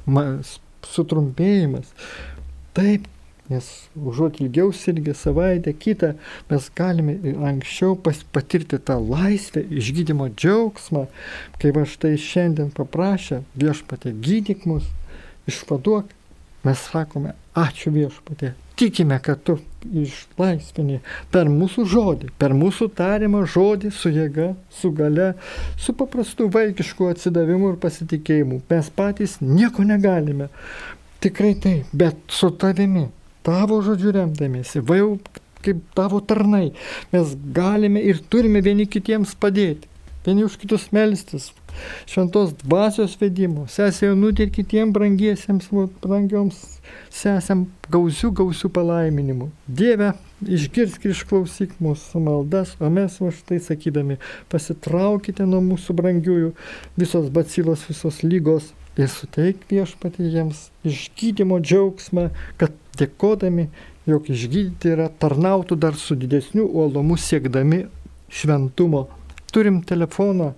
mas, 0.08 0.58
sutrumpėjimas. 0.94 1.92
Taip, 2.78 3.10
nes 3.52 3.70
užuot 4.00 4.40
ilgiau 4.42 4.72
sirgę 4.76 5.14
savaitę, 5.18 5.74
kitą, 5.74 6.14
mes 6.50 6.70
galime 6.76 7.18
anksčiau 7.50 7.98
patirti 8.32 8.80
tą 8.80 9.00
laisvę, 9.04 9.66
išgydymo 9.68 10.30
džiaugsmą, 10.32 11.06
kai 11.60 11.74
va 11.76 11.86
štai 11.90 12.16
šiandien 12.22 12.72
paprašė 12.76 13.44
viešpatė 13.60 14.16
gydyk 14.24 14.68
mus, 14.70 14.88
išvaduok, 15.52 16.12
mes 16.64 16.86
sakome, 16.90 17.34
ačiū 17.60 17.92
viešpatė, 17.94 18.54
tikime, 18.80 19.20
kad 19.24 19.44
tu 19.44 19.58
išlaisvini 19.84 21.02
per 21.32 21.50
mūsų 21.52 21.86
žodį, 21.90 22.32
per 22.40 22.56
mūsų 22.58 22.90
tariamą 22.98 23.44
žodį 23.50 23.92
su 23.94 24.12
jėga, 24.14 24.54
su 24.72 24.92
gale, 24.96 25.34
su 25.78 25.96
paprastu 25.98 26.48
vaikišku 26.54 27.10
atsidavimu 27.12 27.74
ir 27.74 27.82
pasitikėjimu. 27.84 28.62
Mes 28.70 28.90
patys 28.96 29.38
nieko 29.44 29.86
negalime. 29.88 30.50
Tikrai 31.24 31.54
taip, 31.60 31.92
bet 31.96 32.18
su 32.32 32.50
tavimi, 32.60 33.06
tavo 33.44 33.80
žodžiu 33.86 34.14
remdamiesi, 34.18 34.84
va 34.84 35.00
jau 35.00 35.10
kaip 35.64 35.80
tavo 35.96 36.20
tarnai, 36.20 36.74
mes 37.14 37.36
galime 37.56 38.04
ir 38.04 38.20
turime 38.30 38.62
vieni 38.64 38.88
kitiems 38.90 39.36
padėti, 39.40 39.88
vieni 40.26 40.44
už 40.48 40.58
kitus 40.60 40.90
melstis, 40.96 41.52
šventos 42.10 42.54
dvasios 42.64 43.16
vedimo, 43.22 43.66
sesė 43.72 44.10
Jaunutė 44.10 44.48
ir 44.48 44.54
kitiems 44.58 44.94
brangiesiems, 44.96 45.70
brangioms 46.04 46.60
sesėm 47.14 47.68
gausių, 47.94 48.34
gausių 48.42 48.72
palaiminimų. 48.76 49.50
Dieve, 49.68 50.14
išgirsk 50.50 51.06
ir 51.06 51.14
išklausyk 51.14 51.76
mūsų 51.84 52.22
maldas, 52.24 52.76
o 52.80 52.90
mes 52.94 53.20
už 53.24 53.44
tai 53.48 53.60
sakydami, 53.64 54.20
pasitraukite 54.52 55.46
nuo 55.50 55.62
mūsų 55.64 55.96
brangiųjų 55.98 56.54
visos 57.00 57.30
bacilos, 57.34 57.86
visos 57.90 58.22
lygos 58.26 58.72
ir 59.00 59.10
suteik 59.10 59.66
viešpatį 59.72 60.30
jiems 60.36 60.68
išgydymo 60.88 61.60
džiaugsmą, 61.64 62.30
kad 62.62 62.76
dėkodami, 63.00 63.70
jog 64.10 64.28
išgydyti 64.30 64.94
yra 64.94 65.10
tarnautų 65.10 65.78
dar 65.80 65.98
su 65.98 66.18
didesniu 66.20 66.68
uolumu 66.68 67.18
siekdami 67.18 67.86
šventumo. 68.34 69.08
Turim 69.54 69.82
telefoną 69.86 70.54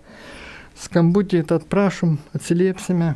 skambutį, 0.80 1.46
tad 1.48 1.70
prašom, 1.72 2.18
atsiliepsime. 2.36 3.16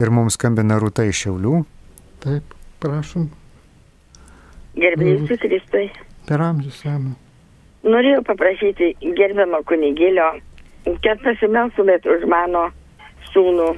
Ir 0.00 0.10
mums 0.16 0.38
skambina 0.38 0.78
Rūta 0.80 1.04
iš 1.08 1.26
Šiaulių. 1.26 1.58
Taip, 2.24 2.54
prašom. 2.80 3.28
Gerbėjus 4.80 5.34
Kristui. 5.42 5.90
Per 6.28 6.40
amžius 6.40 6.80
ramą. 6.86 7.12
Norėjau 7.84 8.22
paprašyti 8.28 8.94
gerbiamą 9.16 9.62
kunigėlio, 9.68 10.28
kad 11.04 11.20
pasimelstumėt 11.24 12.08
už 12.08 12.26
mano 12.28 12.68
sūnų 13.32 13.70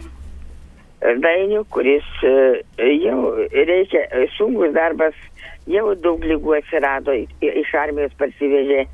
Dainių, 1.02 1.64
kuris 1.74 2.06
jau 2.22 3.18
reikia, 3.50 4.04
sunkus 4.36 4.70
darbas 4.76 5.16
jau 5.66 5.96
daug 5.98 6.22
lygų 6.22 6.54
atsirado, 6.60 7.16
iš 7.42 7.72
armijos 7.74 8.14
parsivežė. 8.20 8.84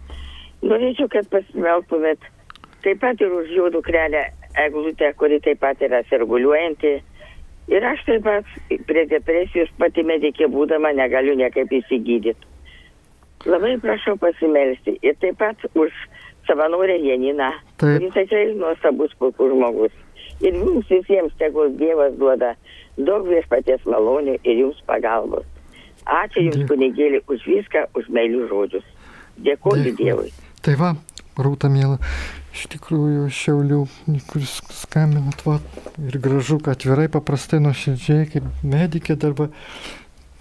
Norėčiau, 0.64 1.10
kad 1.12 1.28
pasimeltumėt 1.28 2.24
taip 2.84 3.02
pat 3.04 3.20
ir 3.20 3.34
už 3.42 3.52
jo 3.52 3.68
dukrelę 3.74 4.24
Eglutę, 4.56 5.12
kuri 5.20 5.36
taip 5.44 5.60
pat 5.60 5.84
yra 5.84 6.00
serguliuojanti. 6.08 6.94
Ir 7.68 7.84
aš 7.84 8.04
taip 8.06 8.24
pat 8.24 8.46
prie 8.88 9.04
depresijos 9.10 9.68
pati 9.80 10.04
medikė 10.06 10.48
būdama 10.52 10.94
negaliu 10.96 11.36
niekaip 11.36 11.72
įsigydyti. 11.80 12.36
Labai 13.46 13.76
prašau 13.82 14.16
pasimelsti. 14.18 14.96
Ir 15.04 15.18
taip 15.20 15.38
pat 15.38 15.68
už 15.74 15.92
savanorę 16.48 16.96
Janiną, 17.04 17.52
kuris 17.80 18.14
tikrai 18.16 18.54
nuostabus 18.56 19.12
puikus 19.20 19.52
žmogus. 19.52 19.94
Ir 20.40 20.56
jums 20.56 20.88
visiems 20.90 21.34
tegul 21.38 21.74
Dievas 21.76 22.16
duoda 22.18 22.54
daug 22.96 23.28
viešpaties 23.28 23.84
malonių 23.86 24.38
ir 24.42 24.64
jums 24.64 24.80
pagalbos. 24.88 25.46
Ačiū 26.08 26.46
Jums, 26.46 26.64
kunigėlį, 26.70 27.20
už 27.28 27.44
viską, 27.44 27.84
už 27.98 28.06
meilių 28.16 28.46
žodžius. 28.48 28.84
Dėkuoju 29.44 29.92
Dievui. 29.98 30.30
Tai 30.64 30.74
va, 30.80 30.94
rūta 31.36 31.68
mėla, 31.68 31.98
iš 32.58 32.66
tikrųjų 32.74 33.28
šiaulių, 33.30 33.78
kuris 34.32 34.58
skambinat, 34.80 35.44
va, 35.46 35.60
ir 36.02 36.18
gražu, 36.22 36.58
kad 36.58 36.74
atvirai, 36.74 37.06
paprastai, 37.12 37.62
nuoširdžiai, 37.62 38.26
kaip 38.32 38.66
medikė 38.66 39.14
darba 39.20 39.48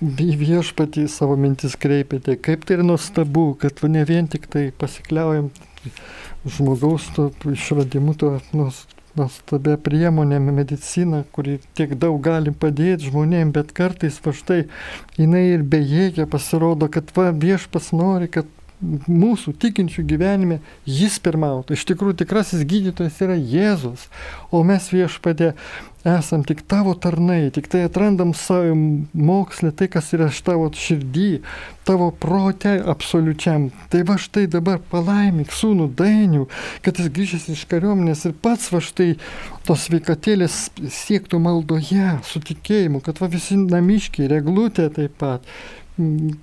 į 0.02 0.34
viešpatį 0.42 1.08
savo 1.10 1.38
mintis 1.40 1.78
kreipiate. 1.80 2.38
Kaip 2.42 2.66
tai 2.66 2.78
yra 2.78 2.86
nuostabu, 2.86 3.52
kad 3.62 3.82
ne 3.90 4.04
vien 4.06 4.30
tik 4.30 4.50
tai 4.50 4.70
pasikliaujam 4.72 5.52
žmogaus 6.46 7.08
to 7.16 7.30
išradimu, 7.54 8.14
to 8.18 8.36
nuostabia 9.18 9.78
priemonė 9.82 10.40
medicina, 10.42 11.24
kuri 11.34 11.58
tiek 11.78 11.96
daug 11.98 12.20
gali 12.22 12.54
padėti 12.54 13.12
žmonėms, 13.12 13.56
bet 13.56 13.74
kartais 13.78 14.20
va 14.26 14.34
štai 14.38 14.60
jinai 15.18 15.48
ir 15.56 15.66
bejėgė 15.66 16.28
pasirodo, 16.30 16.90
kad 16.94 17.14
va 17.18 17.32
viešpas 17.34 17.94
nori, 17.98 18.30
kad 18.30 18.50
mūsų 18.82 19.56
tikinčių 19.58 20.04
gyvenime 20.06 20.60
jis 20.86 21.18
pirmautų. 21.24 21.74
Iš 21.74 21.86
tikrųjų 21.90 22.20
tikrasis 22.22 22.66
gydytojas 22.68 23.22
yra 23.26 23.38
Jėzus, 23.38 24.06
o 24.54 24.62
mes 24.68 24.92
viešpadė 24.94 25.54
esam 26.08 26.44
tik 26.48 26.62
tavo 26.70 26.94
tarnai, 26.94 27.50
tik 27.52 27.68
tai 27.72 27.82
atrandam 27.88 28.36
savo 28.38 28.76
mokslę, 29.18 29.74
tai 29.76 29.88
kas 29.92 30.12
yra 30.16 30.30
iš 30.32 30.44
tavo 30.46 30.70
širdį, 30.70 31.42
tavo 31.90 32.12
prote 32.14 32.76
absoliučiam. 32.94 33.72
Tai 33.92 34.04
va 34.08 34.20
štai 34.22 34.46
dabar 34.52 34.78
palaimik 34.92 35.52
sūnų 35.52 35.90
dainių, 35.98 36.46
kad 36.86 37.02
jis 37.02 37.10
grįžęs 37.18 37.50
iš 37.56 37.66
kariuomenės 37.72 38.28
ir 38.30 38.38
pats 38.46 38.70
va 38.72 38.84
štai 38.84 39.16
tos 39.68 39.90
veikatėlės 39.92 40.68
siektų 41.02 41.42
maldoje, 41.44 42.14
su 42.30 42.44
tikėjimu, 42.46 43.02
kad 43.04 43.20
va 43.24 43.32
visi 43.34 43.58
namiškiai, 43.60 44.30
reglutė 44.38 44.88
taip 44.94 45.18
pat 45.20 45.50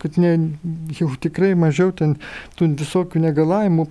kad 0.02 0.18
ne, 0.18 0.32
jau 0.98 1.08
tikrai 1.20 1.52
mažiau 1.58 1.92
ten 1.94 2.16
tų 2.58 2.72
visokių 2.80 3.22
negalavimų 3.22 3.86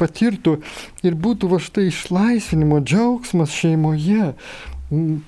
patirtų 0.00 0.56
ir 1.04 1.18
būtų 1.26 1.50
va 1.52 1.60
štai 1.62 1.88
išlaisvinimo 1.90 2.80
džiaugsmas 2.80 3.52
šeimoje 3.52 4.32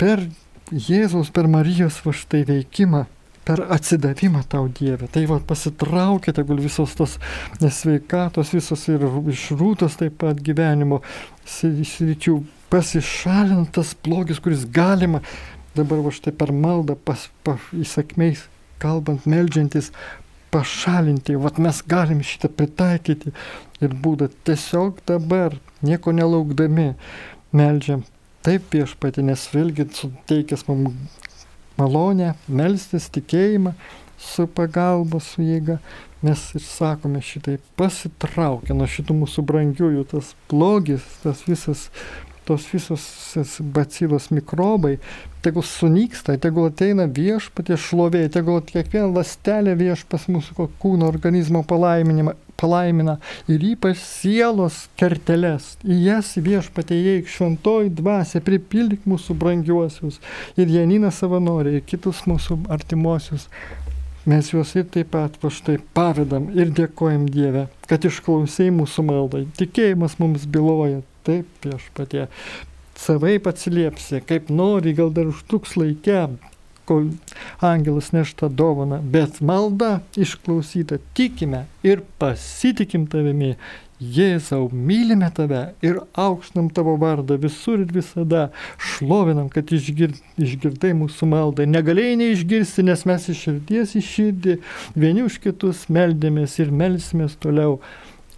per 0.00 0.28
Jėzaus, 0.68 1.30
per 1.32 1.48
Marijos 1.48 2.00
va 2.04 2.12
štai 2.12 2.42
veikimą, 2.48 3.06
per 3.48 3.62
atsidavimą 3.72 4.42
tau 4.52 4.66
Dievę. 4.68 5.08
Tai 5.08 5.22
va 5.30 5.38
pasitraukė, 5.40 6.34
tegul 6.36 6.60
visos 6.60 6.92
tos 6.96 7.16
nesveikatos, 7.62 8.52
visos 8.52 8.84
ir 8.92 9.06
iš 9.32 9.46
rūtos 9.56 9.96
taip 10.00 10.18
pat 10.20 10.42
gyvenimo 10.44 11.00
sričių 11.48 12.36
pasišalintas 12.68 13.94
blogis, 14.04 14.42
kuris 14.44 14.66
galima 14.68 15.22
dabar 15.76 16.04
va 16.04 16.12
štai 16.12 16.34
per 16.36 16.52
maldą 16.52 16.98
pas, 17.00 17.30
pa, 17.44 17.56
įsakmiais 17.72 18.44
kalbant, 18.82 19.26
melžiantis, 19.28 19.92
pašalinti, 20.52 21.36
vat 21.36 21.58
mes 21.60 21.80
galim 21.86 22.22
šitą 22.24 22.50
pritaikyti 22.56 23.34
ir 23.84 23.96
būdą 24.04 24.30
tiesiog 24.48 25.02
dabar, 25.08 25.56
nieko 25.84 26.14
nelaukdami, 26.16 26.94
melžiam 27.52 28.04
taip 28.46 28.72
viešpatį, 28.72 29.26
nes 29.28 29.44
vėlgi 29.52 29.88
suteikęs 29.98 30.64
mums 30.68 31.18
malonę, 31.78 32.34
melstis 32.48 33.08
tikėjimą 33.14 33.74
su 34.18 34.46
pagalba, 34.50 35.20
su 35.22 35.44
jėga. 35.44 35.78
Mes 36.18 36.40
ir 36.58 36.64
sakome 36.66 37.20
šitai 37.22 37.60
pasitraukia 37.78 38.74
nuo 38.74 38.88
šitų 38.90 39.14
mūsų 39.20 39.44
brangiųjų, 39.46 40.06
tas 40.10 40.32
blogis, 40.50 41.04
tas 41.22 41.44
visas, 41.46 41.84
tos 42.48 42.66
visos 42.72 43.04
bacilos 43.76 44.30
mikrobai, 44.32 44.96
tegul 45.44 45.66
sunyksta, 45.66 46.38
tegul 46.40 46.70
ateina 46.72 47.06
viešpatie 47.20 47.76
šlovė, 47.78 48.24
tegul 48.32 48.62
kiekviena 48.66 49.10
lastelė 49.12 49.76
viešpas 49.78 50.26
mūsų 50.32 50.70
kūno 50.82 51.08
organizmo 51.12 51.62
palaiminimą 51.68 52.34
palaimina 52.58 53.18
ir 53.50 53.62
ypač 53.72 54.00
sielos 54.02 54.86
kerteles. 54.98 55.76
Į 55.86 55.98
jas 56.08 56.32
viešpatie 56.42 56.98
įeik 56.98 57.30
šventoji 57.30 57.92
dvasia, 58.00 58.42
pripildyk 58.44 59.06
mūsų 59.08 59.36
brangiuosius 59.38 60.18
ir 60.58 60.72
Janina 60.72 61.12
savanoriai, 61.14 61.78
ir 61.78 61.86
kitus 61.86 62.24
mūsų 62.30 62.64
artimuosius 62.74 63.48
mes 64.28 64.50
juos 64.52 64.74
ir 64.76 64.86
taip 64.92 65.12
pat 65.14 65.38
va 65.42 65.50
štai 65.52 65.78
pavedam 65.96 66.50
ir 66.56 66.72
dėkojam 66.76 67.26
Dievę, 67.32 67.66
kad 67.88 68.04
išklausai 68.04 68.68
mūsų 68.76 69.04
maldai. 69.08 69.46
Tikėjimas 69.58 70.18
mums 70.20 70.44
byloja, 70.50 71.00
taip 71.26 71.48
viešpatie. 71.64 72.28
Savai 72.98 73.38
atsiliepsi, 73.38 74.20
kaip 74.26 74.50
nori, 74.50 74.92
gal 74.98 75.12
dar 75.14 75.30
užtruks 75.30 75.76
laikę, 75.78 76.26
kol 76.88 77.10
angelas 77.64 78.10
nešta 78.16 78.48
dovana, 78.48 78.98
bet 79.02 79.42
malda 79.44 79.98
išklausyta, 80.18 80.98
tikime 81.14 81.66
ir 81.86 82.02
pasitikim 82.18 83.06
tavimi 83.12 83.54
Jėzau, 83.98 84.68
mylime 84.70 85.26
tave 85.34 85.72
ir 85.82 85.96
aukštinam 86.14 86.68
tavo 86.70 86.94
vardą 87.00 87.34
visur 87.42 87.80
ir 87.82 87.90
visada, 87.90 88.44
šlovinam, 88.78 89.48
kad 89.50 89.72
išgir, 89.74 90.14
išgirdai 90.38 90.92
mūsų 91.00 91.26
maldą. 91.26 91.66
Negalėjai 91.66 92.20
neišgirsti, 92.20 92.86
nes 92.86 93.02
mes 93.10 93.26
iš 93.34 93.42
širdies 93.48 93.96
į 93.98 94.04
širdį 94.06 94.56
vieni 94.94 95.26
už 95.26 95.40
kitus 95.42 95.88
meldėmės 95.90 96.60
ir 96.62 96.70
melsimės 96.70 97.34
toliau. 97.42 97.80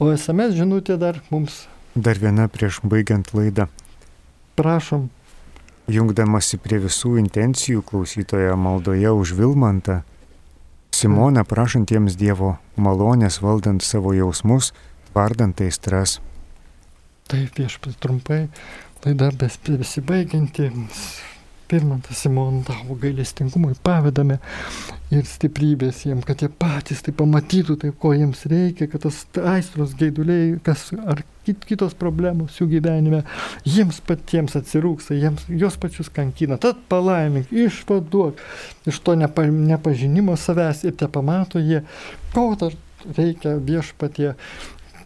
O 0.01 0.09
SMS 0.15 0.57
žinutė 0.57 0.97
dar 0.97 1.21
mums. 1.29 1.67
Dar 1.93 2.17
viena 2.17 2.49
prieš 2.49 2.81
baigiant 2.81 3.35
laidą. 3.37 3.69
Prašom. 4.57 5.11
Jungdamasi 5.91 6.57
prie 6.63 6.79
visų 6.81 7.19
intencijų 7.21 7.83
klausytoje 7.85 8.55
maldoje 8.57 9.13
už 9.13 9.35
Vilmantą, 9.37 10.01
Simona 11.01 11.45
prašantiems 11.47 12.17
Dievo 12.19 12.57
malonės 12.77 13.39
valdant 13.41 13.85
savo 13.87 14.11
jausmus, 14.13 14.73
vardant 15.15 15.61
aistras. 15.61 16.19
Taip, 17.31 17.59
viešpas 17.59 17.99
trumpai, 18.03 18.47
laida 19.05 19.31
besibaigianti. 19.33 20.71
Pirmantas 21.71 22.19
Simon 22.19 22.65
tavo 22.67 22.97
gailestingumui 22.99 23.77
pavedame 23.87 24.41
ir 25.15 25.23
stiprybės 25.31 26.01
jiems, 26.03 26.25
kad 26.27 26.43
jie 26.43 26.49
patys 26.51 27.05
tai 27.07 27.15
pamatytų, 27.15 27.77
tai 27.79 27.93
ko 27.95 28.11
jiems 28.11 28.43
reikia, 28.51 28.89
kad 28.91 29.05
tas 29.05 29.21
aistros 29.53 29.95
gaiduliai, 29.99 30.57
kas 30.67 30.89
ar 30.99 31.23
kitos 31.47 31.95
problemos 31.99 32.59
jų 32.59 32.67
gyvenime, 32.73 33.23
jiems 33.63 34.03
patiems 34.07 34.59
atsirūksta, 34.59 35.15
jiems, 35.15 35.47
jos 35.63 35.79
pačius 35.79 36.11
kankina. 36.15 36.59
Tad 36.59 36.83
palaimink, 36.91 37.55
išvaduok 37.55 38.43
iš 38.91 39.01
to 39.07 39.15
nepa, 39.23 39.47
nepažinimo 39.47 40.35
savęs 40.35 40.83
ir 40.91 40.99
te 40.99 41.07
pamato 41.07 41.63
jie, 41.63 41.85
ko 42.35 42.51
dar 42.59 42.75
reikia 43.15 43.55
viešpatie 43.63 44.35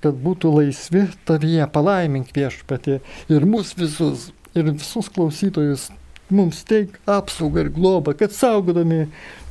kad 0.05 0.17
būtų 0.21 0.53
laisvi 0.59 1.07
tavyje, 1.29 1.67
palaimink 1.73 2.33
viešpatį 2.37 3.01
ir 3.33 3.47
mus 3.49 3.73
visus, 3.79 4.31
ir 4.55 4.69
visus 4.71 5.09
klausytojus, 5.13 5.89
mums 6.35 6.63
teik 6.69 6.99
apsaugą 7.11 7.65
ir 7.65 7.73
globą, 7.73 8.15
kad 8.19 8.33
saugodami 8.33 9.07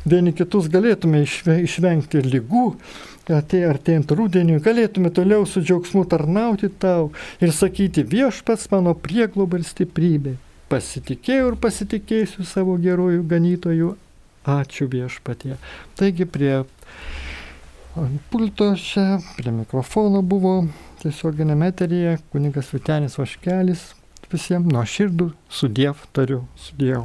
vieni 0.05 0.33
kitus 0.35 0.69
galėtume 0.71 1.23
išvengti 1.23 2.23
lygų, 2.27 2.65
artėjant 3.31 4.11
rudeniui, 4.11 4.61
galėtume 4.63 5.11
toliau 5.15 5.45
su 5.47 5.63
džiaugsmu 5.63 6.03
tarnauti 6.11 6.69
tau 6.79 7.11
ir 7.41 7.53
sakyti 7.55 8.03
viešpats 8.03 8.69
mano 8.73 8.95
priegloba 8.95 9.61
ir 9.61 9.67
stiprybė. 9.67 10.35
Pasitikėjau 10.73 11.53
ir 11.53 11.59
pasitikėsiu 11.61 12.45
savo 12.47 12.75
gerojų 12.81 13.23
ganytojų. 13.29 13.93
Ačiū 14.43 14.89
viešpatie. 14.91 15.55
Taigi 15.95 16.25
prie 16.27 16.55
ant 17.95 18.21
pulto 18.29 18.73
čia, 18.79 19.19
prie 19.37 19.51
mikrofono 19.53 20.21
buvo 20.25 20.53
tiesioginėme 21.03 21.69
eteryje 21.73 22.17
kunigas 22.33 22.71
Vitenis 22.73 23.19
Vaškelis. 23.19 23.91
Visiems 24.33 24.65
nuo 24.65 24.81
širdų 24.81 25.27
sudėv 25.53 26.07
tariu, 26.17 26.39
sudėjau. 26.57 27.03